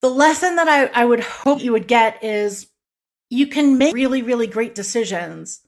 The 0.01 0.09
lesson 0.09 0.55
that 0.55 0.67
I, 0.67 0.85
I 1.01 1.05
would 1.05 1.19
hope 1.19 1.61
you 1.61 1.71
would 1.71 1.87
get 1.87 2.23
is 2.23 2.67
you 3.29 3.47
can 3.47 3.77
make 3.77 3.93
really, 3.93 4.21
really 4.21 4.47
great 4.47 4.75
decisions 4.75 5.61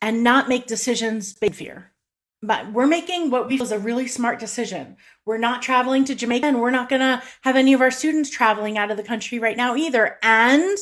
and 0.00 0.24
not 0.24 0.48
make 0.48 0.66
decisions 0.66 1.34
big 1.34 1.54
fear. 1.54 1.92
But 2.40 2.72
we're 2.72 2.86
making 2.86 3.30
what 3.30 3.48
we 3.48 3.56
feel 3.56 3.66
is 3.66 3.72
a 3.72 3.80
really 3.80 4.06
smart 4.06 4.38
decision. 4.38 4.96
We're 5.26 5.38
not 5.38 5.60
traveling 5.60 6.04
to 6.04 6.14
Jamaica 6.14 6.46
and 6.46 6.60
we're 6.60 6.70
not 6.70 6.88
going 6.88 7.00
to 7.00 7.22
have 7.42 7.56
any 7.56 7.72
of 7.72 7.80
our 7.80 7.90
students 7.90 8.30
traveling 8.30 8.78
out 8.78 8.92
of 8.92 8.96
the 8.96 9.02
country 9.02 9.40
right 9.40 9.56
now 9.56 9.74
either. 9.74 10.18
And 10.22 10.78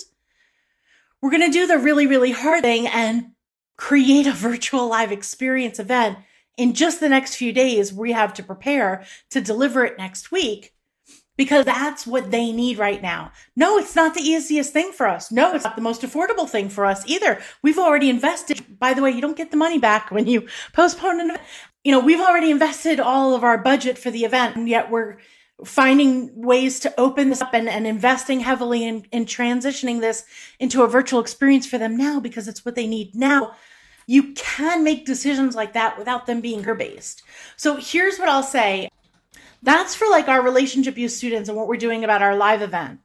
we're 1.26 1.32
going 1.32 1.50
to 1.50 1.58
do 1.58 1.66
the 1.66 1.76
really, 1.76 2.06
really 2.06 2.30
hard 2.30 2.62
thing 2.62 2.86
and 2.86 3.32
create 3.76 4.28
a 4.28 4.32
virtual 4.32 4.88
live 4.88 5.10
experience 5.10 5.80
event 5.80 6.16
in 6.56 6.72
just 6.72 7.00
the 7.00 7.08
next 7.08 7.34
few 7.34 7.52
days. 7.52 7.92
We 7.92 8.12
have 8.12 8.32
to 8.34 8.44
prepare 8.44 9.04
to 9.30 9.40
deliver 9.40 9.84
it 9.84 9.98
next 9.98 10.30
week. 10.30 10.72
because 11.36 11.64
that's 11.64 12.06
what 12.06 12.30
they 12.30 12.52
need 12.52 12.78
right 12.78 13.02
now. 13.02 13.32
No, 13.56 13.76
it's 13.76 13.96
not 13.96 14.14
the 14.14 14.22
easiest 14.22 14.72
thing 14.72 14.92
for 14.92 15.08
us. 15.08 15.32
No, 15.32 15.52
it's 15.52 15.64
not 15.64 15.74
the 15.74 15.82
most 15.82 16.02
affordable 16.02 16.48
thing 16.48 16.68
for 16.68 16.86
us 16.86 17.04
either. 17.08 17.40
We've 17.60 17.78
already 17.78 18.08
invested. 18.08 18.78
By 18.78 18.94
the 18.94 19.02
way, 19.02 19.10
you 19.10 19.20
don't 19.20 19.36
get 19.36 19.50
the 19.50 19.56
money 19.56 19.78
back 19.78 20.12
when 20.12 20.28
you 20.28 20.46
postpone 20.74 21.18
an 21.20 21.30
event. 21.30 21.40
You 21.82 21.90
know, 21.90 21.98
we've 21.98 22.20
already 22.20 22.52
invested 22.52 23.00
all 23.00 23.34
of 23.34 23.42
our 23.42 23.58
budget 23.58 23.98
for 23.98 24.12
the 24.12 24.24
event 24.24 24.54
and 24.54 24.68
yet 24.68 24.92
we're 24.92 25.16
finding 25.64 26.30
ways 26.34 26.80
to 26.80 27.00
open 27.00 27.30
this 27.30 27.40
up 27.40 27.54
and, 27.54 27.68
and 27.68 27.86
investing 27.86 28.40
heavily 28.40 28.84
in, 28.84 29.06
in 29.10 29.24
transitioning 29.24 30.00
this 30.00 30.24
into 30.60 30.82
a 30.82 30.88
virtual 30.88 31.20
experience 31.20 31.66
for 31.66 31.78
them 31.78 31.96
now 31.96 32.20
because 32.20 32.46
it's 32.46 32.64
what 32.64 32.74
they 32.74 32.86
need 32.86 33.14
now. 33.14 33.52
You 34.06 34.34
can 34.34 34.84
make 34.84 35.06
decisions 35.06 35.56
like 35.56 35.72
that 35.72 35.98
without 35.98 36.26
them 36.26 36.40
being 36.40 36.62
fear 36.62 36.74
based. 36.74 37.22
So 37.56 37.76
here's 37.76 38.18
what 38.18 38.28
I'll 38.28 38.42
say 38.42 38.90
that's 39.62 39.94
for 39.94 40.06
like 40.08 40.28
our 40.28 40.42
Relationship 40.42 40.96
U 40.98 41.08
students 41.08 41.48
and 41.48 41.56
what 41.56 41.66
we're 41.66 41.76
doing 41.76 42.04
about 42.04 42.22
our 42.22 42.36
live 42.36 42.62
event. 42.62 43.00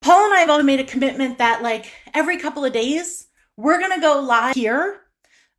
Paul 0.00 0.26
and 0.26 0.34
I 0.34 0.40
have 0.40 0.50
always 0.50 0.64
made 0.64 0.80
a 0.80 0.84
commitment 0.84 1.38
that 1.38 1.62
like 1.62 1.92
every 2.14 2.38
couple 2.38 2.64
of 2.64 2.72
days, 2.72 3.26
we're 3.56 3.78
going 3.78 3.92
to 3.92 4.00
go 4.00 4.20
live 4.20 4.54
here 4.54 5.00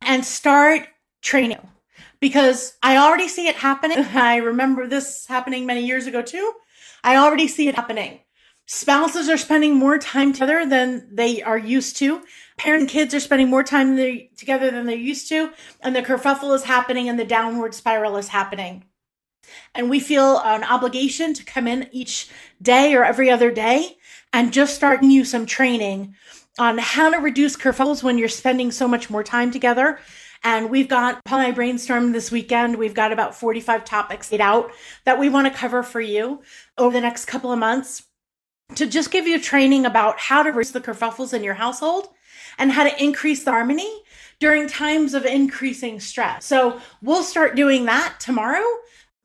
and 0.00 0.24
start 0.24 0.88
training 1.20 1.58
because 2.20 2.76
I 2.82 2.96
already 2.96 3.28
see 3.28 3.48
it 3.48 3.56
happening. 3.56 3.98
Uh-huh. 3.98 4.18
I 4.18 4.36
remember 4.36 4.86
this 4.86 5.26
happening 5.26 5.66
many 5.66 5.84
years 5.84 6.06
ago 6.06 6.22
too. 6.22 6.52
I 7.04 7.16
already 7.16 7.48
see 7.48 7.68
it 7.68 7.74
happening. 7.74 8.20
Spouses 8.66 9.28
are 9.28 9.36
spending 9.36 9.76
more 9.76 9.96
time 9.96 10.32
together 10.32 10.66
than 10.66 11.08
they 11.14 11.40
are 11.40 11.58
used 11.58 11.96
to. 11.98 12.22
Parents 12.58 12.82
and 12.82 12.90
kids 12.90 13.14
are 13.14 13.20
spending 13.20 13.48
more 13.48 13.62
time 13.62 13.96
together 14.36 14.72
than 14.72 14.86
they're 14.86 14.96
used 14.96 15.28
to. 15.28 15.52
And 15.80 15.94
the 15.94 16.02
kerfuffle 16.02 16.54
is 16.54 16.64
happening 16.64 17.08
and 17.08 17.18
the 17.18 17.24
downward 17.24 17.74
spiral 17.74 18.16
is 18.16 18.28
happening. 18.28 18.84
And 19.72 19.88
we 19.88 20.00
feel 20.00 20.38
an 20.38 20.64
obligation 20.64 21.32
to 21.34 21.44
come 21.44 21.68
in 21.68 21.88
each 21.92 22.28
day 22.60 22.94
or 22.94 23.04
every 23.04 23.30
other 23.30 23.52
day 23.52 23.98
and 24.32 24.52
just 24.52 24.74
start 24.74 25.02
you 25.04 25.24
some 25.24 25.46
training 25.46 26.16
on 26.58 26.78
how 26.78 27.10
to 27.10 27.18
reduce 27.18 27.56
kerfuffles 27.56 28.02
when 28.02 28.18
you're 28.18 28.28
spending 28.28 28.72
so 28.72 28.88
much 28.88 29.10
more 29.10 29.22
time 29.22 29.52
together. 29.52 30.00
And 30.46 30.70
we've 30.70 30.86
got, 30.86 31.24
Paul 31.24 31.52
brainstormed 31.52 32.12
this 32.12 32.30
weekend. 32.30 32.76
We've 32.76 32.94
got 32.94 33.10
about 33.10 33.34
45 33.34 33.84
topics 33.84 34.30
laid 34.30 34.40
out 34.40 34.70
that 35.04 35.18
we 35.18 35.28
want 35.28 35.52
to 35.52 35.58
cover 35.58 35.82
for 35.82 36.00
you 36.00 36.40
over 36.78 36.92
the 36.92 37.00
next 37.00 37.24
couple 37.24 37.50
of 37.50 37.58
months 37.58 38.04
to 38.76 38.86
just 38.86 39.10
give 39.10 39.26
you 39.26 39.40
training 39.40 39.84
about 39.84 40.20
how 40.20 40.44
to 40.44 40.50
reduce 40.50 40.70
the 40.70 40.80
kerfuffles 40.80 41.34
in 41.34 41.42
your 41.42 41.54
household 41.54 42.06
and 42.58 42.70
how 42.70 42.84
to 42.84 43.02
increase 43.02 43.42
the 43.42 43.50
harmony 43.50 43.90
during 44.38 44.68
times 44.68 45.14
of 45.14 45.26
increasing 45.26 45.98
stress. 45.98 46.44
So 46.44 46.80
we'll 47.02 47.24
start 47.24 47.56
doing 47.56 47.86
that 47.86 48.20
tomorrow 48.20 48.64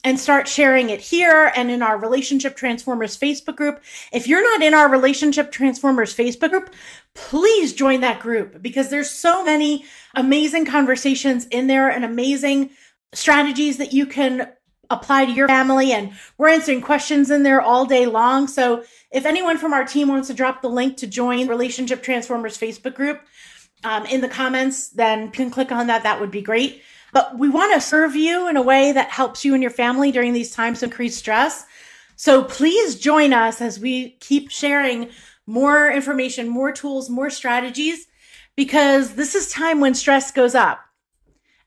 and 0.04 0.20
start 0.20 0.48
sharing 0.48 0.90
it 0.90 1.00
here 1.00 1.52
and 1.56 1.70
in 1.70 1.82
our 1.82 1.98
Relationship 1.98 2.56
Transformers 2.56 3.18
Facebook 3.18 3.56
group. 3.56 3.82
If 4.12 4.28
you're 4.28 4.44
not 4.44 4.62
in 4.62 4.74
our 4.74 4.90
Relationship 4.90 5.52
Transformers 5.52 6.16
Facebook 6.16 6.50
group, 6.50 6.74
please 7.14 7.74
join 7.74 8.02
that 8.02 8.20
group 8.20 8.62
because 8.62 8.90
there's 8.90 9.10
so 9.10 9.44
many 9.44 9.86
amazing 10.16 10.66
conversations 10.66 11.46
in 11.48 11.68
there 11.68 11.90
and 11.90 12.04
amazing 12.04 12.72
strategies 13.14 13.78
that 13.78 13.94
you 13.94 14.06
can 14.06 14.52
apply 14.90 15.26
to 15.26 15.32
your 15.32 15.48
family. 15.48 15.92
And 15.92 16.14
we're 16.38 16.50
answering 16.50 16.82
questions 16.82 17.30
in 17.30 17.44
there 17.44 17.62
all 17.62 17.86
day 17.86 18.06
long. 18.06 18.48
So 18.48 18.84
if 19.12 19.26
anyone 19.26 19.58
from 19.58 19.74
our 19.74 19.86
team 19.86 20.08
wants 20.08 20.28
to 20.28 20.34
drop 20.34 20.62
the 20.62 20.70
link 20.70 20.98
to 20.98 21.08
join 21.08 21.48
Relationship 21.48 22.04
Transformers 22.04 22.58
Facebook 22.58 22.96
group 22.96 23.22
um, 23.84 24.06
in 24.06 24.22
the 24.22 24.28
comments, 24.28 24.90
then 24.90 25.26
you 25.26 25.32
can 25.32 25.52
click 25.52 25.72
on 25.72 25.88
that. 25.88 26.04
That 26.04 26.20
would 26.20 26.32
be 26.32 26.42
great. 26.42 26.82
But 27.14 27.38
we 27.38 27.50
want 27.50 27.74
to 27.74 27.82
serve 27.82 28.16
you 28.16 28.48
in 28.48 28.58
a 28.58 28.62
way 28.62 28.92
that 28.92 29.10
helps 29.10 29.44
you 29.44 29.54
and 29.54 29.62
your 29.62 29.72
family 29.72 30.12
during 30.12 30.34
these 30.34 30.52
times 30.52 30.82
of 30.82 30.90
increased 30.90 31.20
stress. 31.20 31.66
So 32.16 32.44
please 32.44 32.96
join 32.96 33.34
us 33.34 33.62
as 33.62 33.80
we 33.80 34.12
keep 34.20 34.52
sharing 34.52 35.10
more 35.48 35.92
information, 35.92 36.48
more 36.48 36.72
tools, 36.72 37.10
more 37.10 37.30
strategies, 37.30 38.08
because 38.56 39.16
this 39.16 39.36
is 39.36 39.50
time 39.50 39.80
when 39.80 39.94
stress 39.94 40.32
goes 40.32 40.56
up. 40.56 40.80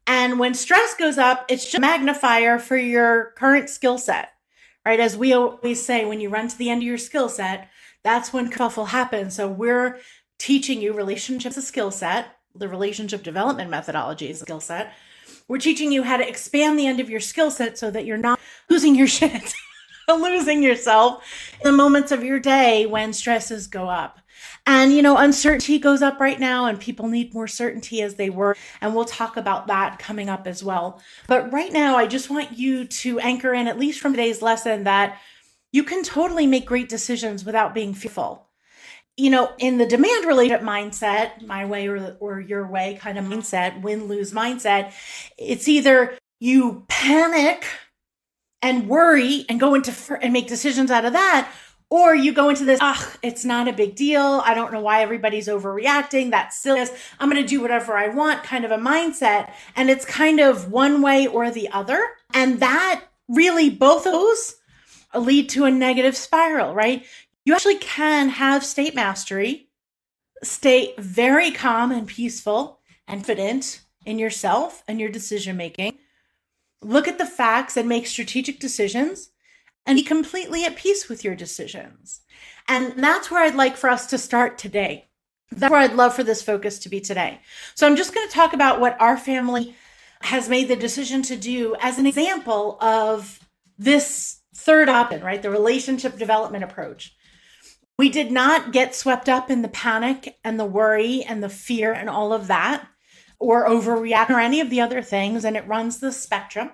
And 0.07 0.39
when 0.39 0.55
stress 0.55 0.95
goes 0.95 1.19
up, 1.19 1.45
it's 1.49 1.65
just 1.65 1.75
a 1.75 1.81
magnifier 1.81 2.59
for 2.59 2.77
your 2.77 3.33
current 3.37 3.71
skill 3.71 3.99
set, 3.99 4.31
right? 4.85 5.01
As 5.01 5.17
we 5.17 5.33
always 5.33 5.85
say, 5.85 6.05
when 6.05 6.21
you 6.21 6.29
run 6.29 6.49
to 6.49 6.59
the 6.59 6.71
end 6.71 6.83
of 6.83 6.87
your 6.87 6.99
skill 6.99 7.29
set, 7.29 7.69
that's 8.03 8.33
when 8.33 8.51
kerfuffle 8.51 8.89
happens. 8.89 9.35
So 9.35 9.49
we're 9.49 9.99
teaching 10.39 10.81
you 10.83 10.93
relationships 10.93 11.57
a 11.57 11.63
skill 11.63 11.91
set, 11.91 12.27
the 12.55 12.69
relationship 12.69 13.23
development 13.23 13.71
methodology 13.71 14.29
is 14.29 14.43
a 14.43 14.45
skill 14.45 14.61
set. 14.61 14.93
We're 15.47 15.59
teaching 15.59 15.93
you 15.93 16.03
how 16.03 16.17
to 16.17 16.27
expand 16.27 16.79
the 16.79 16.87
end 16.87 17.01
of 17.01 17.11
your 17.11 17.21
skill 17.21 17.51
set 17.51 17.77
so 17.77 17.91
that 17.91 18.07
you're 18.07 18.17
not 18.17 18.41
losing 18.71 18.95
your 18.95 19.07
shit, 19.09 19.53
losing 20.09 20.63
yourself 20.63 21.25
in 21.61 21.71
the 21.71 21.77
moments 21.77 22.13
of 22.13 22.25
your 22.25 22.41
day 22.41 22.87
when 22.87 23.13
stresses 23.13 23.67
go 23.67 23.89
up. 23.89 24.21
And, 24.67 24.93
you 24.93 25.03
know, 25.03 25.19
uncertainty 25.19 25.79
goes 25.79 26.01
up 26.01 26.19
right 26.19 26.41
now 26.41 26.65
and 26.67 26.81
people 26.81 27.09
need 27.09 27.35
more 27.35 27.47
certainty 27.47 28.01
as 28.01 28.15
they 28.15 28.31
work. 28.31 28.57
And 28.81 28.95
we'll 28.95 29.05
talk 29.05 29.37
about 29.37 29.67
that 29.67 29.99
coming 29.99 30.29
up 30.31 30.47
as 30.47 30.65
well. 30.65 31.03
But 31.27 31.53
right 31.53 31.73
now, 31.73 31.97
I 31.97 32.07
just 32.07 32.31
want 32.31 32.59
you 32.59 32.87
to 32.87 33.21
anchor 33.21 33.53
in, 33.53 33.69
at 33.69 33.79
least 33.79 34.01
from 34.01 34.13
today's 34.13 34.41
lesson, 34.41 34.85
that 34.85 35.19
you 35.73 35.85
can 35.85 36.03
totally 36.03 36.47
make 36.47 36.65
great 36.65 36.89
decisions 36.89 37.45
without 37.45 37.75
being 37.75 37.93
fearful 37.93 38.44
you 39.17 39.31
know, 39.31 39.53
in 39.59 39.79
the 39.79 39.87
demand 39.87 40.27
related 40.27 40.61
mindset, 40.61 41.47
my 41.47 41.65
way 41.65 41.87
or, 41.87 42.17
or 42.21 42.41
your 42.41 42.67
way 42.67 42.99
kind 43.01 43.19
of 43.19 43.25
mindset, 43.25 43.81
win 43.83 44.07
lose 44.07 44.33
mindset, 44.33 44.93
it's 45.39 45.69
either 45.69 46.19
you 46.41 46.85
panic 46.89 47.65
and 48.61 48.89
worry 48.89 49.45
and 49.49 49.61
go 49.61 49.75
into 49.75 49.93
and 50.21 50.33
make 50.33 50.49
decisions 50.49 50.91
out 50.91 51.05
of 51.05 51.13
that, 51.13 51.53
or 51.91 52.15
you 52.15 52.33
go 52.33 52.49
into 52.49 52.65
this, 52.65 52.81
ah, 52.83 53.15
it's 53.23 53.45
not 53.45 53.69
a 53.69 53.73
big 53.73 53.95
deal. 53.95 54.43
I 54.45 54.55
don't 54.55 54.73
know 54.73 54.81
why 54.81 55.03
everybody's 55.03 55.47
overreacting. 55.47 56.31
That's 56.31 56.59
silly. 56.59 56.85
I'm 57.21 57.31
going 57.31 57.41
to 57.41 57.49
do 57.49 57.61
whatever 57.61 57.97
I 57.97 58.09
want 58.09 58.43
kind 58.43 58.65
of 58.65 58.73
a 58.73 58.79
mindset. 58.79 59.53
And 59.77 59.91
it's 59.91 60.05
kind 60.05 60.41
of 60.41 60.73
one 60.73 61.03
way 61.03 61.27
or 61.27 61.51
the 61.51 61.69
other. 61.69 62.05
And 62.33 62.59
that 62.61 63.05
really, 63.29 63.71
both 63.71 64.05
those 64.05 64.57
lead 65.15 65.49
to 65.51 65.67
a 65.67 65.71
negative 65.71 66.17
spiral, 66.17 66.75
right? 66.75 67.05
You 67.45 67.55
actually 67.55 67.79
can 67.79 68.31
have 68.31 68.65
state 68.65 68.95
mastery, 68.95 69.69
stay 70.43 70.95
very 70.99 71.51
calm 71.51 71.93
and 71.93 72.07
peaceful 72.07 72.81
and 73.07 73.21
confident 73.21 73.83
in 74.07 74.19
yourself 74.19 74.83
and 74.89 75.01
your 75.01 75.11
decision 75.11 75.57
making. 75.57 75.93
Look 76.83 77.09
at 77.09 77.19
the 77.19 77.27
facts 77.27 77.77
and 77.77 77.89
make 77.89 78.07
strategic 78.07 78.61
decisions 78.61 79.31
and 79.87 79.97
be 79.97 80.03
completely 80.03 80.65
at 80.65 80.77
peace 80.77 81.09
with 81.09 81.25
your 81.25 81.35
decisions. 81.35 82.21
And 82.69 82.95
that's 82.97 83.31
where 83.31 83.43
I'd 83.43 83.55
like 83.55 83.77
for 83.77 83.91
us 83.91 84.07
to 84.07 84.19
start 84.19 84.59
today. 84.59 85.09
That's 85.51 85.71
where 85.71 85.81
I'd 85.81 85.95
love 85.95 86.15
for 86.15 86.25
this 86.25 86.43
focus 86.43 86.79
to 86.81 86.89
be 86.89 87.01
today. 87.01 87.41
So 87.75 87.87
I'm 87.87 87.97
just 87.97 88.15
going 88.15 88.27
to 88.27 88.35
talk 88.35 88.53
about 88.55 88.81
what 88.81 89.01
our 89.01 89.17
family 89.17 89.75
has 90.23 90.49
made 90.49 90.69
the 90.69 90.77
decision 90.77 91.23
to 91.23 91.37
do 91.37 91.77
as 91.81 91.99
an 91.99 92.07
example 92.07 92.79
of 92.81 93.41
this 93.79 94.41
third 94.55 94.89
option, 94.89 95.23
right? 95.23 95.43
The 95.43 95.51
relationship 95.51 96.19
development 96.19 96.65
approach. 96.65 97.15
We 97.99 98.09
did 98.09 98.33
not 98.33 98.73
get 98.73 98.95
swept 98.95 99.29
up 99.29 99.51
in 99.51 99.63
the 99.63 99.69
panic 99.69 100.39
and 100.43 100.59
the 100.59 100.65
worry 100.65 101.23
and 101.23 101.43
the 101.43 101.49
fear 101.49 101.93
and 101.93 102.11
all 102.11 102.33
of 102.33 102.49
that, 102.49 102.87
or 103.39 103.69
overreact 103.69 104.31
or 104.31 104.41
any 104.41 104.61
of 104.61 104.71
the 104.71 104.81
other 104.81 105.01
things, 105.01 105.45
and 105.45 105.57
it 105.57 105.69
runs 105.69 106.01
the 106.01 106.11
spectrum. 106.11 106.71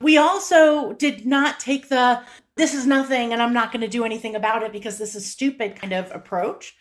We 0.00 0.16
also 0.16 0.92
did 0.94 1.26
not 1.26 1.60
take 1.60 1.88
the 1.88 2.22
this 2.56 2.74
is 2.74 2.86
nothing 2.86 3.32
and 3.32 3.42
I'm 3.42 3.52
not 3.52 3.70
going 3.70 3.82
to 3.82 3.88
do 3.88 4.04
anything 4.04 4.34
about 4.34 4.62
it 4.62 4.72
because 4.72 4.96
this 4.96 5.14
is 5.14 5.30
stupid 5.30 5.76
kind 5.76 5.92
of 5.92 6.10
approach. 6.10 6.74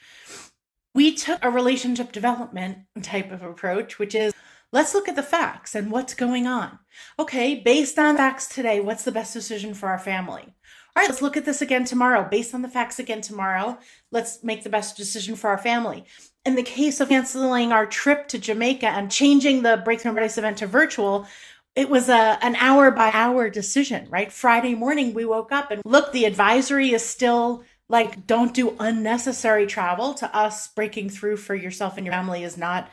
We 0.93 1.13
took 1.13 1.43
a 1.43 1.49
relationship 1.49 2.13
development 2.13 2.77
type 3.03 3.29
of 3.31 3.43
approach, 3.43 3.99
which 3.99 4.15
is 4.15 4.33
let's 4.71 4.93
look 4.93 5.09
at 5.09 5.17
the 5.17 5.23
facts 5.23 5.75
and 5.75 5.91
what's 5.91 6.13
going 6.13 6.47
on. 6.47 6.79
Okay, 7.19 7.55
based 7.55 7.99
on 7.99 8.15
facts 8.15 8.47
today, 8.47 8.79
what's 8.79 9.03
the 9.03 9.11
best 9.11 9.33
decision 9.33 9.73
for 9.73 9.89
our 9.89 9.99
family? 9.99 10.55
All 10.95 11.01
right, 11.01 11.09
let's 11.09 11.21
look 11.21 11.35
at 11.35 11.43
this 11.43 11.61
again 11.61 11.83
tomorrow. 11.83 12.25
Based 12.29 12.53
on 12.53 12.61
the 12.61 12.69
facts 12.69 12.99
again 12.99 13.19
tomorrow, 13.19 13.77
let's 14.11 14.41
make 14.45 14.63
the 14.63 14.69
best 14.69 14.95
decision 14.95 15.35
for 15.35 15.49
our 15.49 15.57
family. 15.57 16.05
In 16.45 16.55
the 16.55 16.63
case 16.63 17.01
of 17.01 17.09
canceling 17.09 17.73
our 17.73 17.85
trip 17.85 18.29
to 18.29 18.39
Jamaica 18.39 18.87
and 18.87 19.11
changing 19.11 19.61
the 19.61 19.81
Breakthrough 19.83 20.13
Paradise 20.13 20.37
event 20.37 20.59
to 20.59 20.67
virtual, 20.67 21.27
it 21.75 21.89
was 21.89 22.07
a 22.07 22.39
an 22.41 22.55
hour 22.55 22.91
by 22.91 23.11
hour 23.11 23.49
decision, 23.49 24.07
right? 24.09 24.31
Friday 24.31 24.73
morning 24.73 25.13
we 25.13 25.25
woke 25.25 25.51
up 25.51 25.69
and 25.69 25.81
look, 25.83 26.13
the 26.13 26.23
advisory 26.23 26.93
is 26.93 27.05
still 27.05 27.63
like 27.89 28.25
don't 28.25 28.53
do 28.53 28.77
unnecessary 28.79 29.67
travel. 29.67 30.13
To 30.13 30.33
us, 30.33 30.69
breaking 30.69 31.09
through 31.09 31.37
for 31.37 31.55
yourself 31.55 31.97
and 31.97 32.05
your 32.05 32.13
family 32.13 32.43
is 32.43 32.57
not 32.57 32.89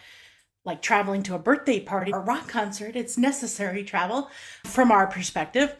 like 0.65 0.83
traveling 0.83 1.23
to 1.25 1.37
a 1.37 1.39
birthday 1.39 1.79
party 1.79 2.13
or 2.13 2.21
rock 2.21 2.49
concert. 2.49 2.97
It's 2.97 3.17
necessary 3.17 3.85
travel 3.85 4.29
from 4.65 4.91
our 4.91 5.07
perspective. 5.07 5.77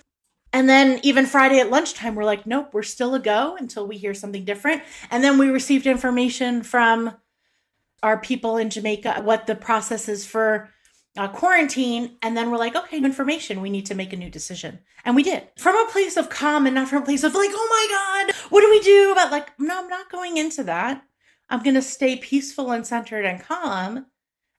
And 0.53 0.69
then 0.69 1.01
even 1.03 1.27
Friday 1.27 1.61
at 1.61 1.71
lunchtime, 1.71 2.15
we're 2.15 2.25
like, 2.25 2.47
nope, 2.47 2.71
we're 2.73 2.83
still 2.83 3.15
a 3.15 3.21
go 3.21 3.57
until 3.57 3.87
we 3.87 3.97
hear 3.97 4.15
something 4.15 4.45
different. 4.45 4.83
And 5.11 5.25
then 5.25 5.39
we 5.39 5.49
received 5.49 5.87
information 5.87 6.63
from 6.63 7.15
our 8.03 8.19
people 8.19 8.57
in 8.57 8.69
Jamaica 8.69 9.23
what 9.23 9.47
the 9.47 9.55
process 9.55 10.09
is 10.09 10.27
for 10.27 10.69
uh, 11.17 11.29
quarantine. 11.29 12.17
And 12.23 12.37
then 12.37 12.51
we're 12.51 12.59
like, 12.59 12.77
okay, 12.77 12.99
information. 12.99 13.61
We 13.61 13.71
need 13.71 13.87
to 13.87 13.95
make 13.95 14.13
a 14.13 14.17
new 14.17 14.31
decision. 14.31 14.81
And 15.05 15.15
we 15.15 15.23
did 15.23 15.49
from 15.57 15.77
a 15.77 15.91
place 15.91 16.17
of 16.17 16.31
calm 16.31 16.67
and 16.67 16.75
not 16.75 16.89
from 16.89 17.03
a 17.03 17.07
place 17.07 17.25
of 17.25 17.35
like, 17.35 17.51
oh 17.53 17.69
my 17.71 18.27
God, 18.27 18.37
what 18.51 18.61
do 18.61 18.71
we 18.71 18.81
do? 18.81 19.13
But 19.15 19.31
like, 19.31 19.59
no, 19.59 19.83
I'm 19.83 19.89
not 19.89 20.11
going 20.11 20.37
into 20.37 20.65
that. 20.65 21.03
I'm 21.51 21.63
going 21.63 21.75
to 21.75 21.83
stay 21.83 22.17
peaceful 22.17 22.71
and 22.71 22.87
centered 22.87 23.25
and 23.25 23.43
calm 23.43 24.07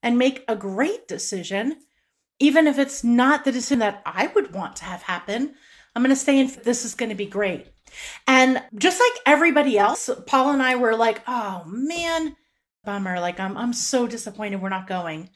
and 0.04 0.18
make 0.18 0.44
a 0.48 0.56
great 0.56 1.08
decision, 1.08 1.78
even 2.40 2.68
if 2.68 2.78
it's 2.78 3.04
not 3.04 3.46
the 3.46 3.52
decision 3.52 3.80
that 3.80 4.02
I 4.06 4.28
would 4.28 4.54
want 4.54 4.76
to 4.78 4.84
have 4.86 5.04
happen. 5.04 5.56
I'm 5.96 6.04
going 6.04 6.10
to 6.10 6.16
stay 6.16 6.40
in, 6.40 6.52
this 6.64 6.86
is 6.86 6.96
going 6.96 7.10
to 7.10 7.16
be 7.16 7.26
great. 7.26 7.68
And 8.28 8.62
just 8.76 9.00
like 9.00 9.22
everybody 9.26 9.78
else, 9.78 10.10
Paul 10.26 10.52
and 10.52 10.62
I 10.62 10.76
were 10.76 10.96
like, 10.96 11.22
oh 11.28 11.64
man, 11.68 12.36
bummer. 12.84 13.20
Like, 13.20 13.40
I'm, 13.40 13.58
I'm 13.58 13.74
so 13.74 14.08
disappointed 14.08 14.62
we're 14.62 14.70
not 14.70 14.88
going. 14.88 15.30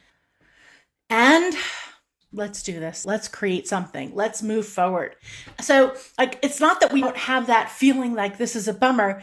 And 1.10 1.56
let's 2.34 2.64
do 2.64 2.80
this. 2.80 3.06
Let's 3.06 3.28
create 3.28 3.68
something. 3.68 4.14
Let's 4.14 4.44
move 4.44 4.68
forward. 4.68 5.16
So, 5.62 5.96
like, 6.18 6.40
it's 6.44 6.60
not 6.60 6.82
that 6.82 6.92
we 6.92 7.02
don't 7.02 7.18
have 7.18 7.48
that 7.48 7.72
feeling 7.72 8.14
like 8.14 8.38
this 8.38 8.56
is 8.56 8.68
a 8.68 8.74
bummer, 8.74 9.22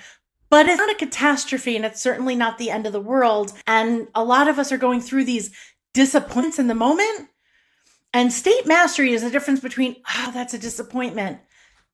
but 0.51 0.67
it's 0.67 0.79
not 0.79 0.91
a 0.91 0.95
catastrophe 0.99 1.77
and 1.77 1.85
it's 1.85 2.01
certainly 2.01 2.35
not 2.35 2.59
the 2.59 2.71
end 2.71 2.87
of 2.87 2.93
the 2.93 3.01
world. 3.01 3.53
And 3.67 4.09
a 4.15 4.25
lot 4.25 4.49
of 4.49 4.59
us 4.59 4.73
are 4.73 4.79
going 4.79 5.01
through 5.01 5.25
these 5.25 5.51
disappointments 5.93 6.59
in 6.59 6.69
the 6.69 6.75
moment. 6.75 7.29
And 8.15 8.33
state 8.33 8.65
mastery 8.65 9.13
is 9.13 9.23
the 9.23 9.31
difference 9.31 9.59
between, 9.59 9.97
oh, 10.09 10.31
that's 10.33 10.55
a 10.55 10.59
disappointment 10.59 11.41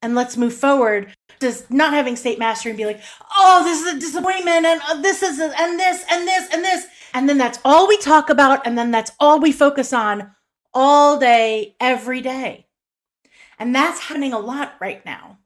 and 0.03 0.15
let's 0.15 0.37
move 0.37 0.53
forward. 0.53 1.15
Just 1.41 1.71
not 1.71 1.95
having 1.95 2.15
state 2.15 2.39
mastery 2.39 2.71
and 2.71 2.77
be 2.77 2.85
like, 2.85 3.01
oh, 3.35 3.65
this 3.65 3.81
is 3.81 3.95
a 3.95 3.99
disappointment 3.99 4.67
and 4.67 4.83
uh, 4.87 5.01
this 5.01 5.23
is, 5.23 5.41
a, 5.41 5.45
and 5.59 5.81
this, 5.81 6.05
and 6.11 6.29
this, 6.29 6.49
and 6.53 6.63
this. 6.63 6.87
And 7.15 7.27
then 7.27 7.39
that's 7.39 7.59
all 7.65 7.89
we 7.89 7.97
talk 7.97 8.29
about. 8.29 8.67
And 8.67 8.77
then 8.77 8.91
that's 8.91 9.13
all 9.19 9.41
we 9.41 9.51
focus 9.51 9.95
on 9.95 10.31
all 10.75 11.19
day, 11.19 11.75
every 11.81 12.21
day. 12.21 12.67
And 13.59 13.75
that's 13.75 14.01
happening 14.01 14.35
a 14.35 14.39
lot 14.39 14.75
right 14.79 15.05
now. 15.07 15.39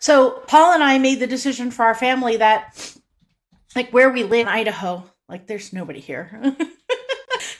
So 0.00 0.42
Paul 0.48 0.72
and 0.74 0.82
I 0.82 0.98
made 0.98 1.20
the 1.20 1.28
decision 1.28 1.70
for 1.70 1.84
our 1.84 1.94
family 1.94 2.36
that, 2.38 2.96
like, 3.76 3.90
where 3.90 4.10
we 4.10 4.24
live 4.24 4.46
in 4.46 4.48
Idaho, 4.48 5.04
like, 5.28 5.46
there's 5.46 5.72
nobody 5.72 6.00
here. 6.00 6.56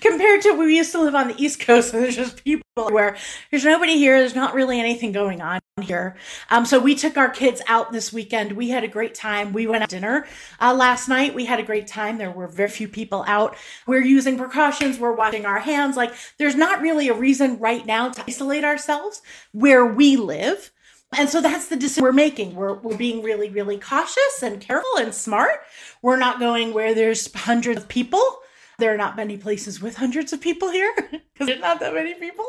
Compared 0.01 0.43
to 0.43 0.53
we 0.53 0.77
used 0.77 0.93
to 0.93 1.01
live 1.01 1.15
on 1.15 1.29
the 1.29 1.43
East 1.43 1.61
Coast, 1.61 1.93
and 1.95 2.03
there's 2.03 2.17
just 2.17 2.45
people 2.45 2.62
where 2.75 3.17
there's 3.51 3.65
nobody 3.65 3.97
here. 3.97 4.19
There's 4.19 4.35
not 4.35 4.55
really 4.55 4.81
anything 4.81 5.12
going 5.12 5.41
on 5.41 5.61
here. 5.81 6.17
Um, 6.51 6.65
so 6.67 6.79
we 6.79 6.95
took 6.95 7.17
our 7.17 7.31
kids 7.31 7.62
out 7.67 7.93
this 7.93 8.12
weekend. 8.12 8.53
We 8.53 8.71
had 8.71 8.85
a 8.85 8.89
great 8.89 9.15
time. 9.15 9.53
We 9.53 9.67
went 9.67 9.83
out 9.83 9.91
to 9.91 9.97
dinner 9.97 10.27
uh, 10.61 10.75
last 10.75 11.09
night. 11.09 11.35
We 11.35 11.45
had 11.45 11.61
a 11.61 11.65
great 11.65 11.87
time. 11.87 12.19
There 12.19 12.31
were 12.31 12.47
very 12.47 12.69
few 12.69 12.89
people 12.89 13.25
out. 13.27 13.57
We're 13.87 14.05
using 14.05 14.39
precautions. 14.39 14.99
We're 14.99 15.15
washing 15.15 15.47
our 15.47 15.61
hands. 15.61 15.97
Like, 15.97 16.12
there's 16.39 16.57
not 16.57 16.81
really 16.81 17.09
a 17.09 17.15
reason 17.15 17.59
right 17.59 17.85
now 17.85 18.11
to 18.11 18.25
isolate 18.27 18.65
ourselves 18.65 19.23
where 19.53 19.85
we 19.85 20.17
live. 20.17 20.71
And 21.15 21.29
so 21.29 21.43
that's 21.43 21.69
the 21.69 21.77
decision 21.77 22.05
we're 22.05 22.12
making. 22.12 22.55
We're, 22.55 22.75
we're 22.75 22.97
being 22.97 23.23
really, 23.23 23.51
really 23.51 23.79
cautious 23.79 24.43
and 24.43 24.61
careful 24.61 24.97
and 24.97 25.15
smart. 25.15 25.61
We're 26.01 26.17
not 26.17 26.41
going 26.41 26.73
where 26.73 26.95
there's 26.95 27.33
hundreds 27.35 27.83
of 27.83 27.89
people. 27.89 28.39
There 28.79 28.93
are 28.93 28.97
not 28.97 29.17
many 29.17 29.37
places 29.37 29.81
with 29.81 29.97
hundreds 29.97 30.33
of 30.33 30.41
people 30.41 30.71
here 30.71 30.93
because 30.97 31.47
there's 31.47 31.61
not 31.61 31.81
that 31.81 31.95
many 31.95 32.14
people. 32.14 32.47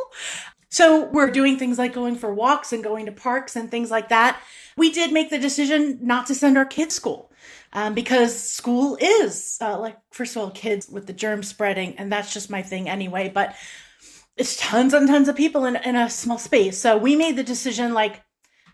So 0.70 1.06
we're 1.06 1.30
doing 1.30 1.60
things 1.60 1.78
like 1.78 1.94
going 1.94 2.16
for 2.16 2.34
walks 2.34 2.74
and 2.74 2.84
going 2.84 3.06
to 3.06 3.12
parks 3.12 3.56
and 3.56 3.70
things 3.70 3.92
like 3.92 4.10
that. 4.10 4.42
We 4.76 4.92
did 4.92 5.14
make 5.14 5.30
the 5.30 5.38
decision 5.38 6.00
not 6.02 6.26
to 6.28 6.36
send 6.36 6.58
our 6.58 6.66
kids 6.66 6.96
school 6.96 7.32
um, 7.74 7.94
because 7.94 8.38
school 8.38 8.98
is 9.00 9.60
uh, 9.62 9.80
like, 9.80 9.98
first 10.12 10.36
of 10.36 10.42
all, 10.42 10.50
kids 10.50 10.90
with 10.90 11.06
the 11.06 11.14
germ 11.14 11.44
spreading, 11.44 11.96
and 11.98 12.12
that's 12.12 12.34
just 12.34 12.50
my 12.50 12.64
thing 12.64 12.90
anyway. 12.90 13.30
But 13.30 13.56
it's 14.36 14.58
tons 14.58 14.94
and 14.94 15.08
tons 15.08 15.28
of 15.28 15.36
people 15.36 15.66
in, 15.66 15.76
in 15.76 15.96
a 15.96 16.10
small 16.10 16.40
space. 16.40 16.80
So 16.80 16.98
we 16.98 17.16
made 17.16 17.36
the 17.36 17.44
decision 17.44 17.94
like, 17.94 18.24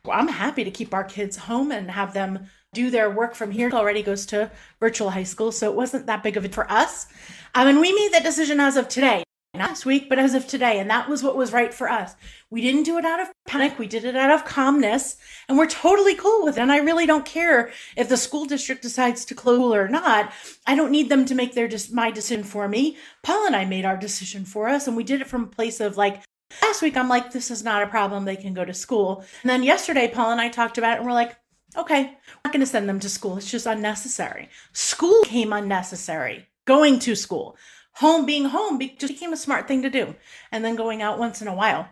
well, 0.06 0.18
I'm 0.18 0.29
happy 0.29 0.63
to 0.63 0.72
keep 0.72 0.94
our 0.94 1.03
kids 1.03 1.36
home 1.36 1.72
and 1.72 1.91
have 1.91 2.13
them 2.13 2.48
do 2.74 2.89
their 2.89 3.10
work 3.10 3.36
from 3.36 3.51
here. 3.51 3.70
Already 3.72 4.03
goes 4.03 4.25
to 4.27 4.51
virtual 4.79 5.10
high 5.10 5.24
school, 5.24 5.51
so 5.51 5.70
it 5.70 5.75
wasn't 5.75 6.06
that 6.06 6.24
big 6.24 6.38
of 6.38 6.46
it 6.46 6.56
for 6.56 6.72
us. 6.72 7.08
Um, 7.56 7.68
and 7.68 7.79
we 7.79 7.94
made 7.94 8.13
that 8.13 8.24
decision 8.24 8.60
as 8.60 8.77
of 8.77 8.88
today, 8.88 9.24
not 9.53 9.70
last 9.70 9.86
week, 9.86 10.08
but 10.10 10.20
as 10.20 10.34
of 10.34 10.48
today. 10.48 10.79
And 10.79 10.89
that 10.89 11.10
was 11.10 11.24
what 11.24 11.36
was 11.36 11.51
right 11.51 11.74
for 11.74 11.89
us. 11.89 12.15
We 12.50 12.62
didn't 12.62 12.84
do 12.84 12.98
it 12.98 13.06
out 13.06 13.20
of 13.20 13.32
panic. 13.48 13.79
We 13.79 13.88
did 13.88 14.06
it 14.06 14.15
out 14.15 14.32
of 14.32 14.46
calmness, 14.46 15.18
and 15.48 15.58
we're 15.58 15.68
totally 15.68 16.15
cool 16.15 16.44
with 16.44 16.58
it. 16.58 16.62
And 16.62 16.72
I 16.72 16.77
really 16.77 17.05
don't 17.05 17.25
care 17.25 17.72
if 17.96 18.09
the 18.09 18.18
school 18.18 18.46
district 18.46 18.81
decides 18.81 19.25
to 19.25 19.35
close 19.35 19.74
or 19.74 19.88
not. 19.88 20.31
I 20.68 20.75
don't 20.75 20.92
need 20.92 21.09
them 21.09 21.25
to 21.25 21.35
make 21.35 21.53
their 21.53 21.70
my 21.92 22.12
decision 22.12 22.44
for 22.44 22.68
me. 22.68 22.98
Paul 23.24 23.46
and 23.46 23.55
I 23.55 23.66
made 23.66 23.85
our 23.85 23.98
decision 23.98 24.46
for 24.46 24.68
us, 24.68 24.88
and 24.88 24.96
we 24.96 25.03
did 25.03 25.22
it 25.22 25.27
from 25.27 25.44
a 25.44 25.48
place 25.48 25.79
of 25.79 25.98
like 25.98 26.24
Last 26.64 26.81
week, 26.81 26.98
I'm 26.98 27.09
like, 27.09 27.31
this 27.31 27.51
is 27.51 27.64
not 27.64 27.83
a 27.83 27.88
problem. 27.88 28.25
They 28.25 28.35
can 28.35 28.53
go 28.53 28.66
to 28.66 28.74
school. 28.74 29.24
And 29.44 29.50
then 29.50 29.64
yesterday, 29.64 30.07
Paul 30.07 30.31
and 30.31 30.42
I 30.42 30.50
talked 30.50 30.77
about 30.77 30.94
it 30.94 30.98
and 30.98 31.05
we're 31.05 31.14
like, 31.14 31.35
okay, 31.77 32.00
I'm 32.00 32.40
not 32.44 32.53
going 32.53 32.62
to 32.62 32.66
send 32.66 32.90
them 32.90 33.00
to 33.01 33.09
school. 33.09 33.38
It's 33.38 33.51
just 33.51 33.68
unnecessary. 33.68 34.50
School 34.74 35.22
came 35.24 35.53
unnecessary. 35.53 36.49
Going 36.70 37.00
to 37.00 37.16
school, 37.16 37.58
home 37.94 38.27
being 38.27 38.46
home 38.46 38.79
just 39.00 39.14
became 39.14 39.34
a 39.34 39.44
smart 39.46 39.68
thing 39.68 39.82
to 39.82 39.90
do. 39.90 40.14
And 40.51 40.64
then 40.64 40.75
going 40.75 41.01
out 41.01 41.18
once 41.18 41.42
in 41.42 41.48
a 41.48 41.55
while. 41.55 41.90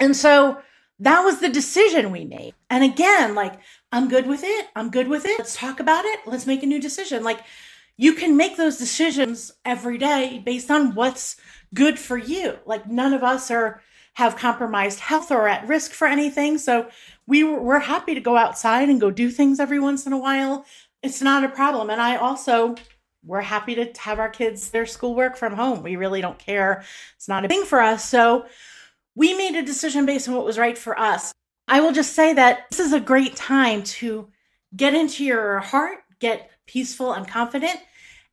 And 0.00 0.16
so 0.16 0.60
that 0.98 1.22
was 1.22 1.38
the 1.38 1.48
decision 1.48 2.10
we 2.10 2.24
made. 2.24 2.54
And 2.68 2.82
again, 2.82 3.36
like, 3.36 3.60
I'm 3.92 4.08
good 4.08 4.26
with 4.26 4.42
it. 4.42 4.66
I'm 4.74 4.90
good 4.90 5.06
with 5.06 5.24
it. 5.24 5.38
Let's 5.38 5.54
talk 5.54 5.78
about 5.78 6.04
it. 6.04 6.18
Let's 6.26 6.48
make 6.48 6.64
a 6.64 6.66
new 6.66 6.80
decision. 6.80 7.22
Like, 7.22 7.38
you 7.96 8.14
can 8.14 8.36
make 8.36 8.56
those 8.56 8.76
decisions 8.76 9.52
every 9.64 9.98
day 9.98 10.42
based 10.44 10.68
on 10.68 10.96
what's 10.96 11.36
good 11.72 11.96
for 11.96 12.18
you. 12.18 12.58
Like, 12.66 12.88
none 12.88 13.14
of 13.14 13.22
us 13.22 13.52
are 13.52 13.80
have 14.14 14.36
compromised 14.36 14.98
health 14.98 15.30
or 15.30 15.46
at 15.46 15.68
risk 15.68 15.92
for 15.92 16.08
anything. 16.08 16.58
So 16.58 16.88
we 17.28 17.44
we're 17.44 17.78
happy 17.78 18.14
to 18.14 18.20
go 18.20 18.36
outside 18.36 18.88
and 18.88 19.00
go 19.00 19.12
do 19.12 19.30
things 19.30 19.60
every 19.60 19.78
once 19.78 20.06
in 20.06 20.12
a 20.12 20.18
while. 20.18 20.64
It's 21.04 21.22
not 21.22 21.44
a 21.44 21.48
problem. 21.48 21.88
And 21.88 22.00
I 22.00 22.16
also 22.16 22.74
we're 23.24 23.40
happy 23.40 23.74
to 23.74 23.92
have 24.00 24.18
our 24.18 24.30
kids 24.30 24.70
their 24.70 24.86
schoolwork 24.86 25.36
from 25.36 25.54
home. 25.54 25.82
We 25.82 25.96
really 25.96 26.20
don't 26.20 26.38
care. 26.38 26.84
It's 27.16 27.28
not 27.28 27.44
a 27.44 27.48
thing 27.48 27.64
for 27.64 27.80
us. 27.80 28.08
So 28.08 28.46
we 29.14 29.36
made 29.36 29.56
a 29.56 29.64
decision 29.64 30.06
based 30.06 30.28
on 30.28 30.34
what 30.34 30.44
was 30.44 30.58
right 30.58 30.78
for 30.78 30.98
us. 30.98 31.32
I 31.66 31.80
will 31.80 31.92
just 31.92 32.14
say 32.14 32.32
that 32.34 32.70
this 32.70 32.80
is 32.80 32.92
a 32.92 33.00
great 33.00 33.36
time 33.36 33.82
to 33.82 34.28
get 34.74 34.94
into 34.94 35.24
your 35.24 35.58
heart, 35.58 35.98
get 36.18 36.50
peaceful 36.66 37.12
and 37.12 37.26
confident, 37.26 37.78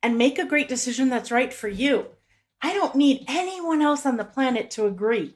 and 0.02 0.16
make 0.16 0.38
a 0.38 0.46
great 0.46 0.68
decision 0.68 1.10
that's 1.10 1.30
right 1.30 1.52
for 1.52 1.68
you. 1.68 2.06
I 2.62 2.72
don't 2.72 2.94
need 2.94 3.24
anyone 3.28 3.82
else 3.82 4.06
on 4.06 4.16
the 4.16 4.24
planet 4.24 4.70
to 4.72 4.86
agree 4.86 5.34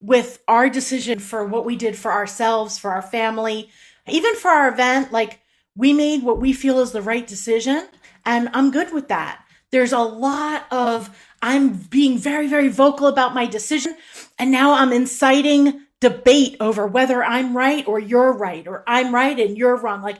with 0.00 0.42
our 0.46 0.68
decision 0.68 1.18
for 1.18 1.46
what 1.46 1.64
we 1.64 1.76
did 1.76 1.96
for 1.96 2.12
ourselves, 2.12 2.78
for 2.78 2.90
our 2.90 3.02
family, 3.02 3.70
even 4.06 4.36
for 4.36 4.48
our 4.48 4.68
event. 4.68 5.10
Like 5.12 5.40
we 5.74 5.92
made 5.92 6.22
what 6.22 6.40
we 6.40 6.52
feel 6.52 6.80
is 6.80 6.92
the 6.92 7.02
right 7.02 7.26
decision. 7.26 7.88
And 8.26 8.50
I'm 8.52 8.70
good 8.70 8.92
with 8.92 9.08
that. 9.08 9.44
There's 9.70 9.92
a 9.92 9.98
lot 9.98 10.66
of, 10.70 11.10
I'm 11.42 11.74
being 11.74 12.16
very, 12.16 12.46
very 12.46 12.68
vocal 12.68 13.06
about 13.06 13.34
my 13.34 13.46
decision. 13.46 13.96
And 14.38 14.50
now 14.50 14.74
I'm 14.74 14.92
inciting 14.92 15.82
debate 16.00 16.56
over 16.60 16.86
whether 16.86 17.24
I'm 17.24 17.56
right 17.56 17.86
or 17.88 17.98
you're 17.98 18.32
right, 18.32 18.66
or 18.68 18.84
I'm 18.86 19.14
right 19.14 19.38
and 19.38 19.56
you're 19.56 19.76
wrong. 19.76 20.02
Like 20.02 20.18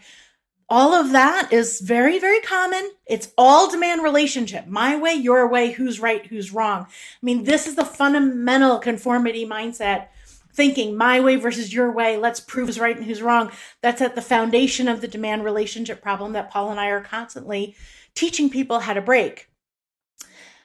all 0.68 0.94
of 0.94 1.12
that 1.12 1.52
is 1.52 1.80
very, 1.80 2.18
very 2.18 2.40
common. 2.40 2.90
It's 3.06 3.32
all 3.36 3.70
demand 3.70 4.02
relationship. 4.02 4.66
My 4.66 4.96
way, 4.96 5.12
your 5.12 5.46
way, 5.46 5.72
who's 5.72 6.00
right, 6.00 6.26
who's 6.26 6.52
wrong. 6.52 6.86
I 6.88 6.88
mean, 7.22 7.44
this 7.44 7.66
is 7.66 7.74
the 7.74 7.84
fundamental 7.84 8.78
conformity 8.78 9.46
mindset 9.46 10.08
thinking 10.54 10.96
my 10.96 11.20
way 11.20 11.36
versus 11.36 11.74
your 11.74 11.90
way. 11.90 12.16
Let's 12.16 12.40
prove 12.40 12.68
who's 12.68 12.78
right 12.78 12.96
and 12.96 13.04
who's 13.04 13.22
wrong. 13.22 13.50
That's 13.82 14.00
at 14.00 14.14
the 14.14 14.22
foundation 14.22 14.88
of 14.88 15.00
the 15.00 15.08
demand 15.08 15.44
relationship 15.44 16.00
problem 16.00 16.32
that 16.32 16.50
Paul 16.50 16.70
and 16.70 16.80
I 16.80 16.88
are 16.88 17.00
constantly 17.00 17.76
teaching 18.14 18.48
people 18.48 18.80
how 18.80 18.94
to 18.94 19.02
break 19.02 19.48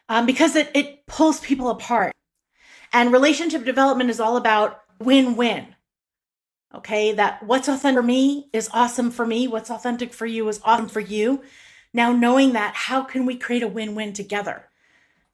um, 0.08 0.25
because 0.25 0.56
it, 0.56 0.69
it 0.73 1.06
pulls 1.06 1.39
people 1.39 1.69
apart. 1.69 2.13
And 2.91 3.12
relationship 3.12 3.65
development 3.65 4.10
is 4.10 4.19
all 4.19 4.38
about 4.38 4.82
win 4.99 5.36
win. 5.36 5.75
Okay, 6.73 7.13
that 7.13 7.41
what's 7.43 7.67
authentic 7.67 7.99
for 7.99 8.06
me 8.06 8.47
is 8.54 8.69
awesome 8.73 9.10
for 9.10 9.25
me. 9.25 9.47
What's 9.47 9.71
authentic 9.71 10.13
for 10.13 10.28
you 10.28 10.47
is 10.49 10.62
awesome 10.63 10.88
for 10.88 10.99
you. 10.99 11.41
Now, 11.93 12.12
knowing 12.12 12.54
that, 12.54 12.75
how 12.75 13.04
can 13.04 13.25
we 13.25 13.36
create 13.36 13.63
a 13.63 13.67
win 13.67 13.95
win 13.95 14.13
together? 14.13 14.69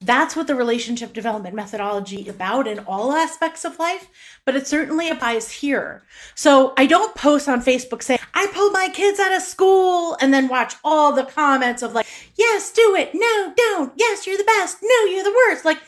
That's 0.02 0.36
what 0.36 0.48
the 0.48 0.56
relationship 0.56 1.14
development 1.14 1.56
methodology 1.56 2.28
about 2.28 2.68
in 2.68 2.80
all 2.80 3.14
aspects 3.14 3.64
of 3.64 3.80
life, 3.80 4.10
but 4.46 4.56
it 4.56 4.68
certainly 4.68 5.10
applies 5.10 5.50
here. 5.50 6.04
So 6.36 6.74
I 6.78 6.86
don't 6.86 7.16
post 7.16 7.48
on 7.48 7.64
Facebook 7.64 8.04
saying, 8.04 8.20
I 8.34 8.48
pulled 8.54 8.74
my 8.74 8.90
kids 8.90 9.20
out 9.20 9.34
of 9.34 9.42
school 9.42 10.18
and 10.20 10.34
then 10.34 10.50
watch 10.50 10.76
all 10.84 11.14
the 11.14 11.24
comments 11.24 11.82
of 11.82 11.94
like, 11.94 12.06
yes, 12.36 12.72
do 12.72 12.96
it. 12.96 13.12
No, 13.14 13.54
don't. 13.56 13.94
Yes, 13.96 14.28
you're 14.28 14.38
the 14.38 14.44
best. 14.44 14.78
No, 14.84 15.06
you're 15.06 15.24
the 15.24 15.36
worst. 15.48 15.64
Like, 15.64 15.82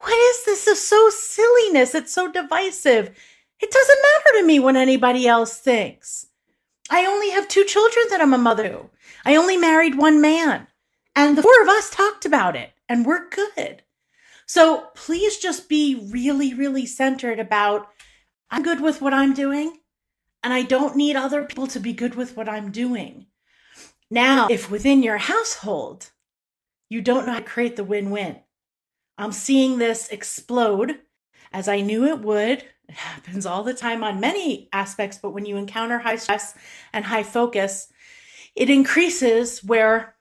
what 0.00 0.12
is 0.12 0.44
this? 0.44 0.66
Is 0.66 0.86
so 0.86 1.10
silliness. 1.10 1.94
It's 1.94 2.12
so 2.12 2.30
divisive. 2.30 3.10
It 3.60 3.70
doesn't 3.70 3.98
matter 4.02 4.38
to 4.38 4.46
me 4.46 4.60
what 4.60 4.76
anybody 4.76 5.26
else 5.26 5.58
thinks. 5.58 6.26
I 6.90 7.06
only 7.06 7.30
have 7.30 7.48
two 7.48 7.64
children 7.64 8.06
that 8.10 8.20
I'm 8.20 8.34
a 8.34 8.38
mother 8.38 8.68
to. 8.68 8.90
I 9.24 9.36
only 9.36 9.56
married 9.56 9.96
one 9.96 10.20
man. 10.20 10.68
And 11.16 11.36
the 11.36 11.42
four 11.42 11.62
of 11.62 11.68
us 11.68 11.90
talked 11.90 12.24
about 12.24 12.54
it, 12.54 12.70
and 12.88 13.04
we're 13.04 13.28
good. 13.28 13.82
So 14.46 14.88
please 14.94 15.38
just 15.38 15.68
be 15.68 16.08
really, 16.10 16.54
really 16.54 16.86
centered 16.86 17.38
about 17.38 17.88
I'm 18.50 18.62
good 18.62 18.80
with 18.80 19.02
what 19.02 19.12
I'm 19.12 19.34
doing, 19.34 19.78
and 20.42 20.54
I 20.54 20.62
don't 20.62 20.96
need 20.96 21.16
other 21.16 21.44
people 21.44 21.66
to 21.68 21.80
be 21.80 21.92
good 21.92 22.14
with 22.14 22.36
what 22.36 22.48
I'm 22.48 22.70
doing. 22.70 23.26
Now, 24.10 24.48
if 24.50 24.70
within 24.70 25.02
your 25.02 25.18
household, 25.18 26.10
you 26.88 27.02
don't 27.02 27.26
know 27.26 27.32
how 27.32 27.40
to 27.40 27.44
create 27.44 27.76
the 27.76 27.84
win 27.84 28.10
win, 28.10 28.40
I'm 29.18 29.32
seeing 29.32 29.78
this 29.78 30.08
explode 30.08 30.98
as 31.52 31.68
I 31.68 31.80
knew 31.80 32.06
it 32.06 32.20
would. 32.20 32.64
It 32.88 32.94
happens 32.94 33.44
all 33.44 33.64
the 33.64 33.74
time 33.74 34.02
on 34.02 34.20
many 34.20 34.68
aspects, 34.72 35.18
but 35.20 35.30
when 35.30 35.44
you 35.44 35.56
encounter 35.56 35.98
high 35.98 36.16
stress 36.16 36.54
and 36.92 37.04
high 37.04 37.24
focus, 37.24 37.92
it 38.54 38.70
increases 38.70 39.62
where 39.62 40.14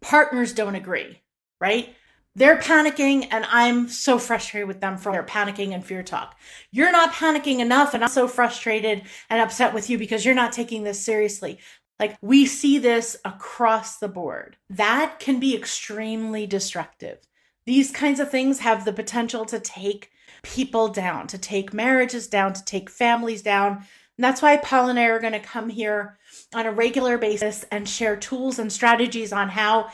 partners 0.00 0.52
don't 0.52 0.74
agree, 0.74 1.22
right? 1.60 1.94
They're 2.38 2.56
panicking, 2.56 3.26
and 3.32 3.44
I'm 3.50 3.88
so 3.88 4.16
frustrated 4.16 4.68
with 4.68 4.80
them 4.80 4.96
for 4.96 5.10
their 5.10 5.24
panicking 5.24 5.74
and 5.74 5.84
fear 5.84 6.04
talk. 6.04 6.38
You're 6.70 6.92
not 6.92 7.12
panicking 7.12 7.58
enough, 7.58 7.94
and 7.94 8.04
I'm 8.04 8.10
so 8.10 8.28
frustrated 8.28 9.02
and 9.28 9.40
upset 9.40 9.74
with 9.74 9.90
you 9.90 9.98
because 9.98 10.24
you're 10.24 10.36
not 10.36 10.52
taking 10.52 10.84
this 10.84 11.04
seriously. 11.04 11.58
Like, 11.98 12.16
we 12.22 12.46
see 12.46 12.78
this 12.78 13.16
across 13.24 13.98
the 13.98 14.06
board. 14.06 14.56
That 14.70 15.18
can 15.18 15.40
be 15.40 15.56
extremely 15.56 16.46
destructive. 16.46 17.18
These 17.66 17.90
kinds 17.90 18.20
of 18.20 18.30
things 18.30 18.60
have 18.60 18.84
the 18.84 18.92
potential 18.92 19.44
to 19.46 19.58
take 19.58 20.12
people 20.44 20.86
down, 20.86 21.26
to 21.26 21.38
take 21.38 21.74
marriages 21.74 22.28
down, 22.28 22.52
to 22.52 22.64
take 22.64 22.88
families 22.88 23.42
down. 23.42 23.78
And 24.16 24.24
that's 24.24 24.42
why 24.42 24.58
Paul 24.58 24.90
and 24.90 24.98
I 24.98 25.06
are 25.06 25.18
going 25.18 25.32
to 25.32 25.40
come 25.40 25.70
here 25.70 26.18
on 26.54 26.66
a 26.66 26.72
regular 26.72 27.18
basis 27.18 27.64
and 27.72 27.88
share 27.88 28.16
tools 28.16 28.60
and 28.60 28.72
strategies 28.72 29.32
on 29.32 29.48
how 29.48 29.90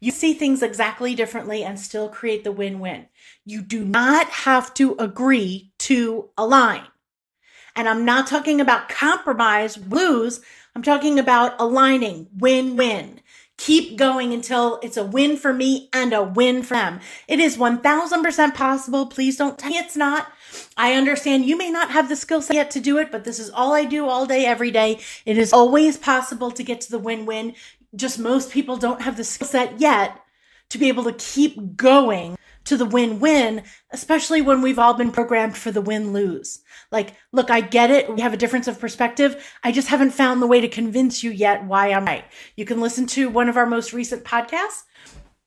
you 0.00 0.10
see 0.10 0.34
things 0.34 0.62
exactly 0.62 1.14
differently 1.14 1.64
and 1.64 1.78
still 1.78 2.08
create 2.08 2.44
the 2.44 2.52
win 2.52 2.80
win. 2.80 3.06
You 3.44 3.62
do 3.62 3.84
not 3.84 4.28
have 4.28 4.74
to 4.74 4.94
agree 4.98 5.72
to 5.78 6.30
align. 6.36 6.82
And 7.74 7.88
I'm 7.88 8.04
not 8.04 8.26
talking 8.26 8.60
about 8.60 8.88
compromise, 8.88 9.78
lose. 9.78 10.40
I'm 10.74 10.82
talking 10.82 11.18
about 11.18 11.54
aligning, 11.58 12.28
win 12.36 12.76
win 12.76 13.20
keep 13.56 13.96
going 13.96 14.32
until 14.32 14.78
it's 14.82 14.96
a 14.96 15.04
win 15.04 15.36
for 15.36 15.52
me 15.52 15.88
and 15.92 16.12
a 16.12 16.22
win 16.22 16.62
for 16.62 16.74
them. 16.74 17.00
It 17.26 17.40
is 17.40 17.56
1000% 17.56 18.54
possible. 18.54 19.06
Please 19.06 19.36
don't 19.36 19.58
tell 19.58 19.70
me 19.70 19.78
it's 19.78 19.96
not. 19.96 20.30
I 20.76 20.94
understand 20.94 21.46
you 21.46 21.56
may 21.56 21.70
not 21.70 21.90
have 21.90 22.08
the 22.08 22.16
skill 22.16 22.42
set 22.42 22.54
yet 22.54 22.70
to 22.72 22.80
do 22.80 22.98
it, 22.98 23.10
but 23.10 23.24
this 23.24 23.38
is 23.38 23.50
all 23.50 23.72
I 23.72 23.84
do 23.84 24.06
all 24.06 24.26
day, 24.26 24.44
every 24.44 24.70
day. 24.70 25.00
It 25.24 25.38
is 25.38 25.52
always 25.52 25.96
possible 25.96 26.50
to 26.50 26.62
get 26.62 26.80
to 26.82 26.90
the 26.90 26.98
win 26.98 27.26
win. 27.26 27.54
Just 27.96 28.18
most 28.18 28.50
people 28.50 28.76
don't 28.76 29.02
have 29.02 29.16
the 29.16 29.24
skill 29.24 29.48
set 29.48 29.80
yet 29.80 30.20
to 30.70 30.78
be 30.78 30.88
able 30.88 31.04
to 31.04 31.12
keep 31.12 31.76
going 31.76 32.36
to 32.64 32.76
the 32.76 32.84
win 32.84 33.20
win, 33.20 33.62
especially 33.90 34.42
when 34.42 34.60
we've 34.60 34.78
all 34.78 34.94
been 34.94 35.12
programmed 35.12 35.56
for 35.56 35.70
the 35.70 35.80
win 35.80 36.12
lose. 36.12 36.60
Like, 36.90 37.14
look, 37.32 37.50
I 37.50 37.60
get 37.60 37.90
it. 37.90 38.12
We 38.12 38.20
have 38.20 38.34
a 38.34 38.36
difference 38.36 38.68
of 38.68 38.80
perspective. 38.80 39.52
I 39.62 39.72
just 39.72 39.88
haven't 39.88 40.10
found 40.10 40.42
the 40.42 40.46
way 40.46 40.60
to 40.60 40.68
convince 40.68 41.22
you 41.22 41.30
yet 41.30 41.64
why 41.64 41.92
I'm 41.92 42.04
right. 42.04 42.24
You 42.56 42.64
can 42.64 42.80
listen 42.80 43.06
to 43.08 43.28
one 43.28 43.48
of 43.48 43.56
our 43.56 43.66
most 43.66 43.92
recent 43.92 44.24
podcasts 44.24 44.82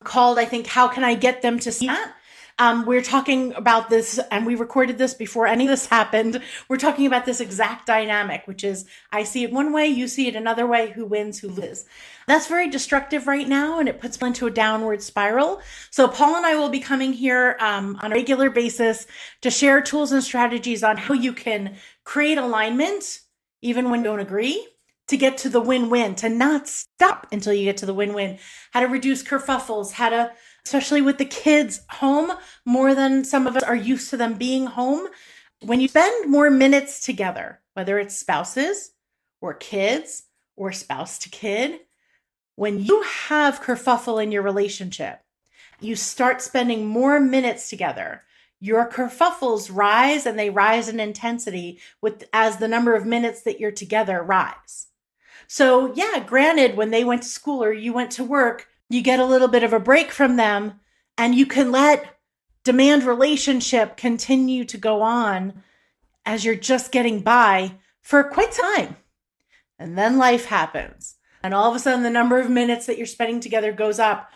called, 0.02 0.38
I 0.38 0.46
think, 0.46 0.66
How 0.66 0.88
Can 0.88 1.04
I 1.04 1.14
Get 1.14 1.42
Them 1.42 1.58
to 1.60 1.70
See 1.70 1.86
That? 1.86 2.14
Um, 2.60 2.84
we're 2.84 3.00
talking 3.00 3.54
about 3.54 3.88
this, 3.88 4.20
and 4.30 4.44
we 4.44 4.54
recorded 4.54 4.98
this 4.98 5.14
before 5.14 5.46
any 5.46 5.64
of 5.64 5.70
this 5.70 5.86
happened. 5.86 6.42
We're 6.68 6.76
talking 6.76 7.06
about 7.06 7.24
this 7.24 7.40
exact 7.40 7.86
dynamic, 7.86 8.46
which 8.46 8.64
is 8.64 8.84
I 9.10 9.24
see 9.24 9.44
it 9.44 9.50
one 9.50 9.72
way, 9.72 9.86
you 9.86 10.06
see 10.06 10.28
it 10.28 10.36
another 10.36 10.66
way. 10.66 10.90
Who 10.90 11.06
wins, 11.06 11.38
who 11.38 11.48
loses? 11.48 11.86
That's 12.26 12.48
very 12.48 12.68
destructive 12.68 13.26
right 13.26 13.48
now, 13.48 13.80
and 13.80 13.88
it 13.88 13.98
puts 13.98 14.18
people 14.18 14.26
into 14.26 14.46
a 14.46 14.50
downward 14.50 15.00
spiral. 15.02 15.62
So, 15.90 16.06
Paul 16.06 16.36
and 16.36 16.44
I 16.44 16.54
will 16.56 16.68
be 16.68 16.80
coming 16.80 17.14
here 17.14 17.56
um, 17.60 17.98
on 18.02 18.12
a 18.12 18.14
regular 18.14 18.50
basis 18.50 19.06
to 19.40 19.50
share 19.50 19.80
tools 19.80 20.12
and 20.12 20.22
strategies 20.22 20.84
on 20.84 20.98
how 20.98 21.14
you 21.14 21.32
can 21.32 21.76
create 22.04 22.36
alignment, 22.36 23.20
even 23.62 23.88
when 23.88 24.00
you 24.00 24.04
don't 24.04 24.20
agree 24.20 24.68
to 25.08 25.16
get 25.16 25.38
to 25.38 25.48
the 25.48 25.60
win-win, 25.60 26.14
to 26.14 26.28
not 26.28 26.68
stop 26.68 27.26
until 27.32 27.54
you 27.54 27.64
get 27.64 27.78
to 27.78 27.86
the 27.86 27.94
win-win, 27.94 28.38
how 28.70 28.80
to 28.80 28.86
reduce 28.86 29.24
kerfuffles, 29.24 29.92
how 29.92 30.10
to 30.10 30.30
especially 30.64 31.02
with 31.02 31.18
the 31.18 31.24
kids 31.24 31.80
home 31.90 32.32
more 32.64 32.94
than 32.94 33.24
some 33.24 33.46
of 33.46 33.56
us 33.56 33.62
are 33.62 33.76
used 33.76 34.10
to 34.10 34.16
them 34.16 34.34
being 34.34 34.66
home. 34.66 35.08
When 35.62 35.80
you 35.80 35.88
spend 35.88 36.30
more 36.30 36.50
minutes 36.50 37.04
together, 37.04 37.60
whether 37.74 37.98
it's 37.98 38.16
spouses 38.16 38.92
or 39.40 39.54
kids 39.54 40.24
or 40.56 40.72
spouse 40.72 41.18
to 41.20 41.28
kid, 41.28 41.80
when 42.56 42.82
you 42.82 43.02
have 43.02 43.62
kerfuffle 43.62 44.22
in 44.22 44.32
your 44.32 44.42
relationship, 44.42 45.20
you 45.80 45.96
start 45.96 46.42
spending 46.42 46.86
more 46.86 47.18
minutes 47.18 47.70
together. 47.70 48.22
Your 48.60 48.88
kerfuffles 48.88 49.70
rise 49.72 50.26
and 50.26 50.38
they 50.38 50.50
rise 50.50 50.88
in 50.88 51.00
intensity 51.00 51.80
with 52.02 52.28
as 52.32 52.58
the 52.58 52.68
number 52.68 52.94
of 52.94 53.06
minutes 53.06 53.42
that 53.42 53.58
you're 53.58 53.70
together 53.70 54.22
rise. 54.22 54.88
So, 55.46 55.92
yeah, 55.94 56.22
granted, 56.24 56.76
when 56.76 56.90
they 56.90 57.02
went 57.02 57.22
to 57.22 57.28
school 57.28 57.64
or 57.64 57.72
you 57.72 57.92
went 57.92 58.10
to 58.12 58.24
work, 58.24 58.68
you 58.90 59.00
get 59.00 59.20
a 59.20 59.24
little 59.24 59.48
bit 59.48 59.62
of 59.62 59.72
a 59.72 59.80
break 59.80 60.10
from 60.10 60.36
them 60.36 60.80
and 61.16 61.34
you 61.34 61.46
can 61.46 61.72
let 61.72 62.18
demand 62.64 63.04
relationship 63.04 63.96
continue 63.96 64.64
to 64.64 64.76
go 64.76 65.00
on 65.00 65.62
as 66.26 66.44
you're 66.44 66.54
just 66.54 66.92
getting 66.92 67.20
by 67.20 67.72
for 68.02 68.22
quite 68.24 68.52
time. 68.52 68.96
And 69.78 69.96
then 69.96 70.18
life 70.18 70.46
happens. 70.46 71.16
And 71.42 71.54
all 71.54 71.70
of 71.70 71.76
a 71.76 71.78
sudden, 71.78 72.02
the 72.02 72.10
number 72.10 72.38
of 72.38 72.50
minutes 72.50 72.84
that 72.86 72.98
you're 72.98 73.06
spending 73.06 73.40
together 73.40 73.72
goes 73.72 73.98
up, 73.98 74.30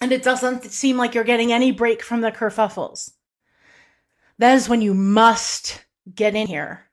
and 0.00 0.12
it 0.12 0.22
doesn't 0.22 0.64
seem 0.64 0.98
like 0.98 1.14
you're 1.14 1.24
getting 1.24 1.52
any 1.52 1.70
break 1.70 2.02
from 2.02 2.20
the 2.20 2.30
kerfuffles. 2.30 3.12
That 4.38 4.54
is 4.54 4.68
when 4.68 4.82
you 4.82 4.92
must 4.92 5.84
get 6.14 6.34
in 6.34 6.48
here 6.48 6.90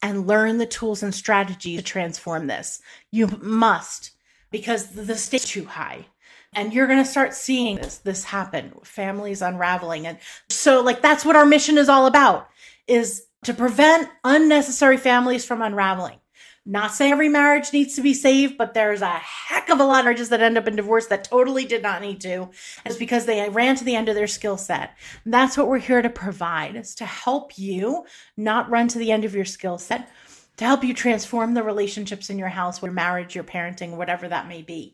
and 0.00 0.26
learn 0.26 0.56
the 0.56 0.66
tools 0.66 1.02
and 1.02 1.14
strategies 1.14 1.78
to 1.78 1.84
transform 1.84 2.46
this. 2.46 2.80
You 3.10 3.26
must, 3.42 4.12
because 4.50 4.88
the 4.88 5.16
state's 5.16 5.48
too 5.48 5.66
high 5.66 6.06
and 6.54 6.72
you're 6.72 6.86
going 6.86 7.02
to 7.02 7.10
start 7.10 7.34
seeing 7.34 7.76
this 7.76 7.98
this 7.98 8.24
happen 8.24 8.72
families 8.82 9.42
unraveling. 9.42 10.06
And 10.06 10.18
so 10.48 10.82
like 10.82 11.02
that's 11.02 11.24
what 11.24 11.36
our 11.36 11.46
mission 11.46 11.78
is 11.78 11.88
all 11.88 12.06
about 12.06 12.48
is 12.86 13.24
to 13.44 13.54
prevent 13.54 14.08
unnecessary 14.24 14.96
families 14.96 15.44
from 15.44 15.62
unraveling. 15.62 16.18
Not 16.66 16.92
saying 16.92 17.12
every 17.12 17.28
marriage 17.28 17.74
needs 17.74 17.94
to 17.96 18.02
be 18.02 18.14
saved 18.14 18.56
but 18.56 18.74
there's 18.74 19.02
a 19.02 19.08
heck 19.08 19.68
of 19.68 19.80
a 19.80 19.84
lot 19.84 20.00
of 20.00 20.04
marriages 20.04 20.30
that 20.30 20.40
end 20.40 20.56
up 20.56 20.66
in 20.66 20.76
divorce 20.76 21.06
that 21.08 21.24
totally 21.24 21.64
did 21.64 21.82
not 21.82 22.00
need 22.00 22.20
to. 22.22 22.42
And 22.42 22.52
it's 22.86 22.96
because 22.96 23.26
they 23.26 23.48
ran 23.50 23.76
to 23.76 23.84
the 23.84 23.96
end 23.96 24.08
of 24.08 24.14
their 24.14 24.26
skill 24.26 24.56
set. 24.56 24.96
That's 25.26 25.56
what 25.56 25.68
we're 25.68 25.78
here 25.78 26.02
to 26.02 26.10
provide 26.10 26.76
is 26.76 26.94
to 26.96 27.04
help 27.04 27.58
you 27.58 28.06
not 28.36 28.70
run 28.70 28.88
to 28.88 28.98
the 28.98 29.12
end 29.12 29.24
of 29.24 29.34
your 29.34 29.44
skill 29.44 29.78
set 29.78 30.08
to 30.56 30.64
help 30.64 30.84
you 30.84 30.94
transform 30.94 31.54
the 31.54 31.62
relationships 31.62 32.30
in 32.30 32.38
your 32.38 32.48
house, 32.48 32.82
your 32.82 32.92
marriage, 32.92 33.34
your 33.34 33.44
parenting, 33.44 33.96
whatever 33.96 34.28
that 34.28 34.48
may 34.48 34.62
be. 34.62 34.93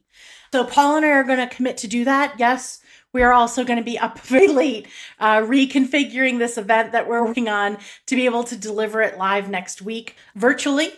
So, 0.53 0.65
Paul 0.65 0.97
and 0.97 1.07
I 1.07 1.11
are 1.11 1.25
going 1.25 1.39
to 1.39 1.55
commit 1.55 1.77
to 1.79 1.89
do 1.89 2.05
that. 2.05 2.35
Yes, 2.39 2.81
we 3.13 3.23
are 3.23 3.33
also 3.33 3.65
going 3.65 3.79
to 3.79 3.85
be 3.85 3.99
up 3.99 4.19
very 4.21 4.49
late 4.49 4.89
uh, 5.19 5.39
reconfiguring 5.39 6.39
this 6.39 6.59
event 6.59 6.93
that 6.93 7.09
we're 7.09 7.25
working 7.25 7.49
on 7.49 7.79
to 8.07 8.17
be 8.17 8.25
able 8.25 8.45
to 8.45 8.57
deliver 8.57 9.03
it 9.03 9.19
live 9.19 9.49
next 9.49 9.83
week 9.83 10.17
virtually. 10.35 10.93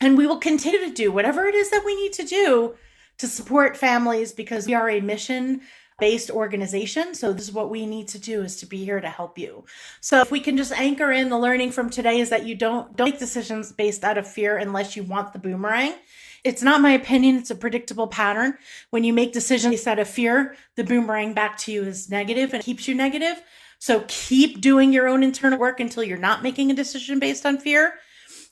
And 0.00 0.18
we 0.18 0.26
will 0.26 0.38
continue 0.38 0.80
to 0.80 0.92
do 0.92 1.12
whatever 1.12 1.46
it 1.46 1.54
is 1.54 1.70
that 1.70 1.84
we 1.84 1.94
need 1.94 2.12
to 2.14 2.24
do 2.24 2.74
to 3.18 3.28
support 3.28 3.76
families 3.76 4.32
because 4.32 4.66
we 4.66 4.74
are 4.74 4.90
a 4.90 5.00
mission 5.00 5.60
based 6.00 6.30
organization. 6.30 7.14
So 7.14 7.32
this 7.32 7.46
is 7.48 7.54
what 7.54 7.70
we 7.70 7.86
need 7.86 8.08
to 8.08 8.18
do 8.18 8.42
is 8.42 8.56
to 8.56 8.66
be 8.66 8.84
here 8.84 9.00
to 9.00 9.08
help 9.08 9.38
you. 9.38 9.64
So 10.00 10.20
if 10.20 10.32
we 10.32 10.40
can 10.40 10.56
just 10.56 10.72
anchor 10.72 11.12
in 11.12 11.28
the 11.28 11.38
learning 11.38 11.70
from 11.70 11.90
today 11.90 12.18
is 12.18 12.30
that 12.30 12.44
you 12.44 12.56
don't 12.56 12.96
don't 12.96 13.10
make 13.10 13.20
decisions 13.20 13.70
based 13.70 14.02
out 14.02 14.18
of 14.18 14.26
fear 14.26 14.56
unless 14.56 14.96
you 14.96 15.04
want 15.04 15.32
the 15.32 15.38
boomerang. 15.38 15.94
It's 16.44 16.62
not 16.62 16.80
my 16.80 16.90
opinion, 16.90 17.36
it's 17.36 17.50
a 17.50 17.54
predictable 17.54 18.08
pattern. 18.08 18.58
When 18.90 19.04
you 19.04 19.12
make 19.12 19.32
decisions 19.32 19.86
out 19.86 20.00
of 20.00 20.08
fear, 20.08 20.56
the 20.76 20.82
boomerang 20.84 21.34
back 21.34 21.56
to 21.58 21.72
you 21.72 21.84
is 21.84 22.10
negative 22.10 22.52
and 22.52 22.64
keeps 22.64 22.88
you 22.88 22.94
negative. 22.94 23.40
So 23.78 24.04
keep 24.08 24.60
doing 24.60 24.92
your 24.92 25.08
own 25.08 25.22
internal 25.22 25.58
work 25.58 25.80
until 25.80 26.02
you're 26.02 26.18
not 26.18 26.42
making 26.42 26.70
a 26.70 26.74
decision 26.74 27.18
based 27.18 27.46
on 27.46 27.58
fear. 27.58 27.94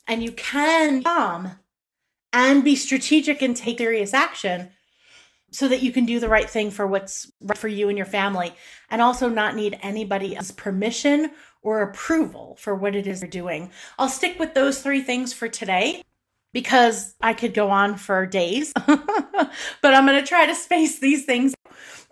And 0.07 0.23
you 0.23 0.33
can 0.33 1.03
calm 1.03 1.53
and 2.33 2.65
be 2.65 2.77
strategic 2.77 3.43
and 3.43 3.57
take 3.57 3.79
serious 3.79 4.15
action 4.15 4.71
so 5.53 5.67
that 5.67 5.83
you 5.83 5.93
can 5.93 6.05
do 6.05 6.21
the 6.21 6.29
right 6.29 6.49
thing 6.49 6.71
for 6.71 6.87
what's 6.87 7.31
right 7.41 7.59
for 7.59 7.69
you 7.69 7.89
and 7.89 7.99
your 7.99 8.07
family 8.07 8.55
and 8.89 9.03
also 9.03 9.29
not 9.29 9.57
need 9.57 9.79
anybody 9.83 10.37
else's 10.37 10.53
permission 10.53 11.31
or 11.63 11.83
approval 11.83 12.57
for 12.59 12.75
what 12.75 12.95
it 12.95 13.07
is 13.07 13.21
you're 13.21 13.31
doing. 13.31 13.71
I'll 13.99 14.09
stick 14.09 14.39
with 14.39 14.55
those 14.55 14.81
three 14.81 15.03
things 15.03 15.33
for 15.33 15.49
today 15.49 16.03
because 16.53 17.15
I 17.21 17.35
could 17.35 17.55
go 17.55 17.71
on 17.71 17.97
for 17.97 18.27
days, 18.27 18.73
but 18.87 19.51
I'm 19.83 20.07
going 20.07 20.21
to 20.21 20.27
try 20.27 20.47
to 20.47 20.55
space 20.55 20.99
these 20.99 21.25
things. 21.25 21.55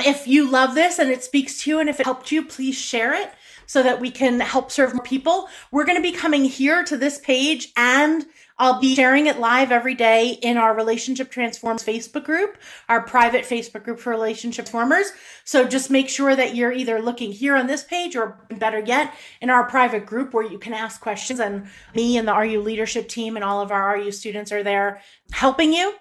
If 0.01 0.29
you 0.29 0.48
love 0.48 0.74
this 0.74 0.98
and 0.98 1.11
it 1.11 1.24
speaks 1.24 1.62
to 1.62 1.70
you 1.70 1.81
and 1.81 1.88
if 1.88 1.98
it 1.98 2.07
helped 2.07 2.31
you, 2.31 2.44
please 2.44 2.77
share 2.77 3.14
it 3.14 3.33
so 3.66 3.83
that 3.83 4.01
we 4.01 4.11
can 4.11 4.40
help 4.40 4.70
serve 4.70 4.94
more 4.94 5.03
people. 5.03 5.48
We're 5.70 5.85
going 5.85 5.98
to 5.98 6.03
be 6.03 6.12
coming 6.12 6.44
here 6.44 6.85
to 6.85 6.96
this 6.96 7.18
page 7.18 7.72
and 7.77 8.24
I'll 8.59 8.81
be 8.81 8.94
sharing 8.94 9.27
it 9.27 9.38
live 9.38 9.71
every 9.71 9.94
day 9.94 10.38
in 10.42 10.57
our 10.57 10.75
Relationship 10.75 11.31
Transformers 11.31 11.85
Facebook 11.85 12.25
group, 12.25 12.59
our 12.88 13.03
private 13.03 13.44
Facebook 13.44 13.85
group 13.85 14.01
for 14.01 14.11
relationship 14.11 14.68
formers. 14.68 15.12
So 15.44 15.66
just 15.66 15.90
make 15.90 16.09
sure 16.09 16.35
that 16.35 16.57
you're 16.57 16.73
either 16.73 17.01
looking 17.01 17.31
here 17.31 17.55
on 17.55 17.68
this 17.68 17.85
page 17.85 18.16
or 18.16 18.44
better 18.51 18.81
yet, 18.81 19.14
in 19.40 19.49
our 19.49 19.68
private 19.68 20.07
group 20.07 20.35
where 20.35 20.44
you 20.44 20.59
can 20.59 20.75
ask 20.75 21.01
questions 21.01 21.38
and 21.38 21.68
me 21.94 22.16
and 22.16 22.27
the 22.27 22.35
RU 22.35 22.61
leadership 22.61 23.09
team 23.09 23.37
and 23.37 23.44
all 23.44 23.61
of 23.61 23.71
our 23.71 23.94
RU 23.94 24.11
students 24.11 24.51
are 24.51 24.62
there 24.62 25.03
helping 25.31 25.73
you. 25.73 25.94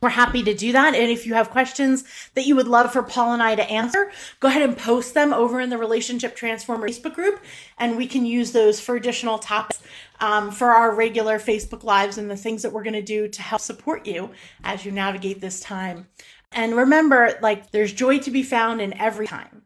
We're 0.00 0.10
happy 0.10 0.42
to 0.44 0.54
do 0.54 0.72
that. 0.72 0.94
And 0.94 1.10
if 1.10 1.26
you 1.26 1.34
have 1.34 1.50
questions 1.50 2.04
that 2.34 2.46
you 2.46 2.54
would 2.54 2.68
love 2.68 2.92
for 2.92 3.02
Paul 3.02 3.32
and 3.32 3.42
I 3.42 3.54
to 3.54 3.70
answer, 3.70 4.10
go 4.40 4.48
ahead 4.48 4.62
and 4.62 4.76
post 4.76 5.14
them 5.14 5.32
over 5.32 5.60
in 5.60 5.70
the 5.70 5.78
Relationship 5.78 6.36
Transformer 6.36 6.88
Facebook 6.88 7.14
group, 7.14 7.40
and 7.78 7.96
we 7.96 8.06
can 8.06 8.24
use 8.24 8.52
those 8.52 8.80
for 8.80 8.94
additional 8.94 9.38
topics 9.38 9.82
um, 10.20 10.50
for 10.50 10.70
our 10.70 10.94
regular 10.94 11.38
Facebook 11.38 11.84
Lives 11.84 12.18
and 12.18 12.30
the 12.30 12.36
things 12.36 12.62
that 12.62 12.72
we're 12.72 12.84
going 12.84 12.92
to 12.94 13.02
do 13.02 13.28
to 13.28 13.42
help 13.42 13.60
support 13.60 14.06
you 14.06 14.30
as 14.62 14.84
you 14.84 14.92
navigate 14.92 15.40
this 15.40 15.60
time. 15.60 16.06
And 16.52 16.76
remember, 16.76 17.38
like, 17.42 17.70
there's 17.72 17.92
joy 17.92 18.18
to 18.20 18.30
be 18.30 18.42
found 18.42 18.80
in 18.80 18.94
every 18.94 19.26
time. 19.26 19.62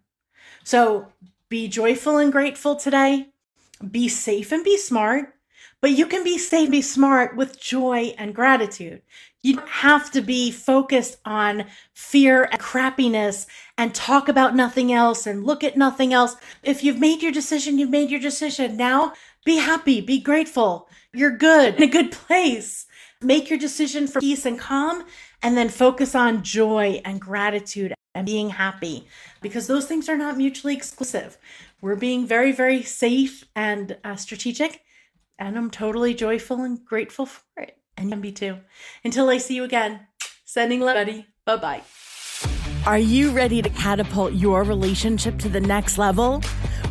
So 0.64 1.08
be 1.48 1.68
joyful 1.68 2.16
and 2.16 2.32
grateful 2.32 2.76
today. 2.76 3.28
Be 3.88 4.08
safe 4.08 4.52
and 4.52 4.64
be 4.64 4.76
smart. 4.76 5.34
But 5.80 5.90
you 5.90 6.06
can 6.06 6.22
be 6.22 6.38
safe, 6.38 6.62
and 6.62 6.70
be 6.70 6.80
smart 6.80 7.36
with 7.36 7.60
joy 7.60 8.14
and 8.16 8.32
gratitude. 8.32 9.02
You 9.42 9.56
don't 9.56 9.68
have 9.68 10.10
to 10.12 10.20
be 10.20 10.50
focused 10.52 11.16
on 11.24 11.66
fear 11.92 12.44
and 12.44 12.60
crappiness 12.60 13.46
and 13.76 13.94
talk 13.94 14.28
about 14.28 14.54
nothing 14.54 14.92
else 14.92 15.26
and 15.26 15.44
look 15.44 15.64
at 15.64 15.76
nothing 15.76 16.12
else. 16.12 16.36
If 16.62 16.84
you've 16.84 17.00
made 17.00 17.22
your 17.22 17.32
decision, 17.32 17.78
you've 17.78 17.90
made 17.90 18.10
your 18.10 18.20
decision. 18.20 18.76
Now 18.76 19.14
be 19.44 19.56
happy, 19.56 20.00
be 20.00 20.20
grateful. 20.20 20.88
You're 21.12 21.36
good 21.36 21.74
in 21.74 21.82
a 21.82 21.86
good 21.88 22.12
place. 22.12 22.86
Make 23.20 23.50
your 23.50 23.58
decision 23.58 24.06
for 24.06 24.20
peace 24.20 24.46
and 24.46 24.58
calm 24.58 25.04
and 25.42 25.56
then 25.56 25.68
focus 25.68 26.14
on 26.14 26.44
joy 26.44 27.00
and 27.04 27.20
gratitude 27.20 27.94
and 28.14 28.26
being 28.26 28.50
happy 28.50 29.06
because 29.40 29.66
those 29.66 29.86
things 29.86 30.08
are 30.08 30.16
not 30.16 30.36
mutually 30.36 30.76
exclusive. 30.76 31.36
We're 31.80 31.96
being 31.96 32.26
very, 32.26 32.52
very 32.52 32.82
safe 32.82 33.44
and 33.56 33.96
uh, 34.04 34.16
strategic 34.16 34.82
and 35.38 35.58
I'm 35.58 35.70
totally 35.70 36.14
joyful 36.14 36.62
and 36.62 36.84
grateful 36.84 37.26
for 37.26 37.42
it. 37.56 37.81
And 37.96 38.06
you 38.06 38.12
can 38.12 38.20
be 38.20 38.32
too. 38.32 38.58
Until 39.04 39.28
I 39.28 39.38
see 39.38 39.54
you 39.54 39.64
again, 39.64 40.06
sending 40.44 40.80
love, 40.80 40.94
buddy. 40.94 41.26
Bye 41.44 41.56
bye. 41.56 41.82
Are 42.84 42.98
you 42.98 43.30
ready 43.30 43.62
to 43.62 43.70
catapult 43.70 44.32
your 44.32 44.64
relationship 44.64 45.38
to 45.38 45.48
the 45.48 45.60
next 45.60 45.98
level? 45.98 46.42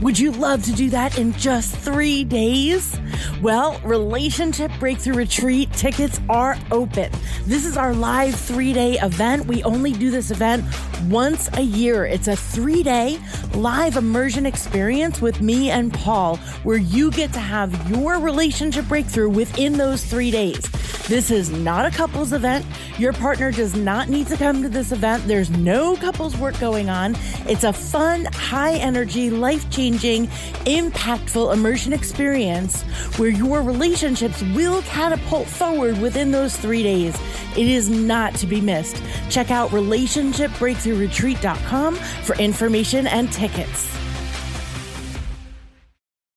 Would 0.01 0.17
you 0.17 0.31
love 0.31 0.63
to 0.63 0.71
do 0.71 0.89
that 0.89 1.19
in 1.19 1.33
just 1.33 1.75
three 1.75 2.23
days? 2.23 2.99
Well, 3.41 3.79
Relationship 3.81 4.71
Breakthrough 4.79 5.13
Retreat 5.13 5.71
tickets 5.73 6.19
are 6.27 6.57
open. 6.71 7.11
This 7.45 7.65
is 7.65 7.77
our 7.77 7.93
live 7.93 8.33
three 8.33 8.73
day 8.73 8.97
event. 8.99 9.45
We 9.45 9.63
only 9.63 9.91
do 9.91 10.09
this 10.09 10.31
event 10.31 10.63
once 11.07 11.49
a 11.53 11.61
year. 11.61 12.05
It's 12.05 12.27
a 12.27 12.35
three 12.35 12.81
day 12.81 13.19
live 13.53 13.95
immersion 13.95 14.45
experience 14.45 15.21
with 15.21 15.41
me 15.41 15.69
and 15.69 15.93
Paul, 15.93 16.37
where 16.63 16.77
you 16.77 17.11
get 17.11 17.31
to 17.33 17.39
have 17.39 17.91
your 17.91 18.17
relationship 18.17 18.87
breakthrough 18.87 19.29
within 19.29 19.73
those 19.73 20.03
three 20.03 20.31
days. 20.31 20.67
This 21.11 21.29
is 21.29 21.49
not 21.49 21.85
a 21.85 21.91
couples 21.91 22.31
event. 22.31 22.65
Your 22.97 23.11
partner 23.11 23.51
does 23.51 23.75
not 23.75 24.07
need 24.07 24.27
to 24.27 24.37
come 24.37 24.63
to 24.63 24.69
this 24.69 24.93
event. 24.93 25.27
There's 25.27 25.49
no 25.49 25.97
couples 25.97 26.37
work 26.37 26.57
going 26.57 26.89
on. 26.89 27.17
It's 27.49 27.65
a 27.65 27.73
fun, 27.73 28.29
high 28.31 28.75
energy, 28.75 29.29
life 29.29 29.69
changing, 29.69 30.27
impactful 30.27 31.51
immersion 31.51 31.91
experience 31.91 32.83
where 33.17 33.27
your 33.27 33.61
relationships 33.61 34.41
will 34.55 34.83
catapult 34.83 35.47
forward 35.47 35.99
within 35.99 36.31
those 36.31 36.55
three 36.55 36.81
days. 36.81 37.13
It 37.57 37.67
is 37.67 37.89
not 37.89 38.33
to 38.35 38.47
be 38.47 38.61
missed. 38.61 39.03
Check 39.29 39.51
out 39.51 39.71
relationshipbreakthroughretreat.com 39.71 41.95
for 41.95 42.37
information 42.37 43.07
and 43.07 43.29
tickets. 43.33 44.00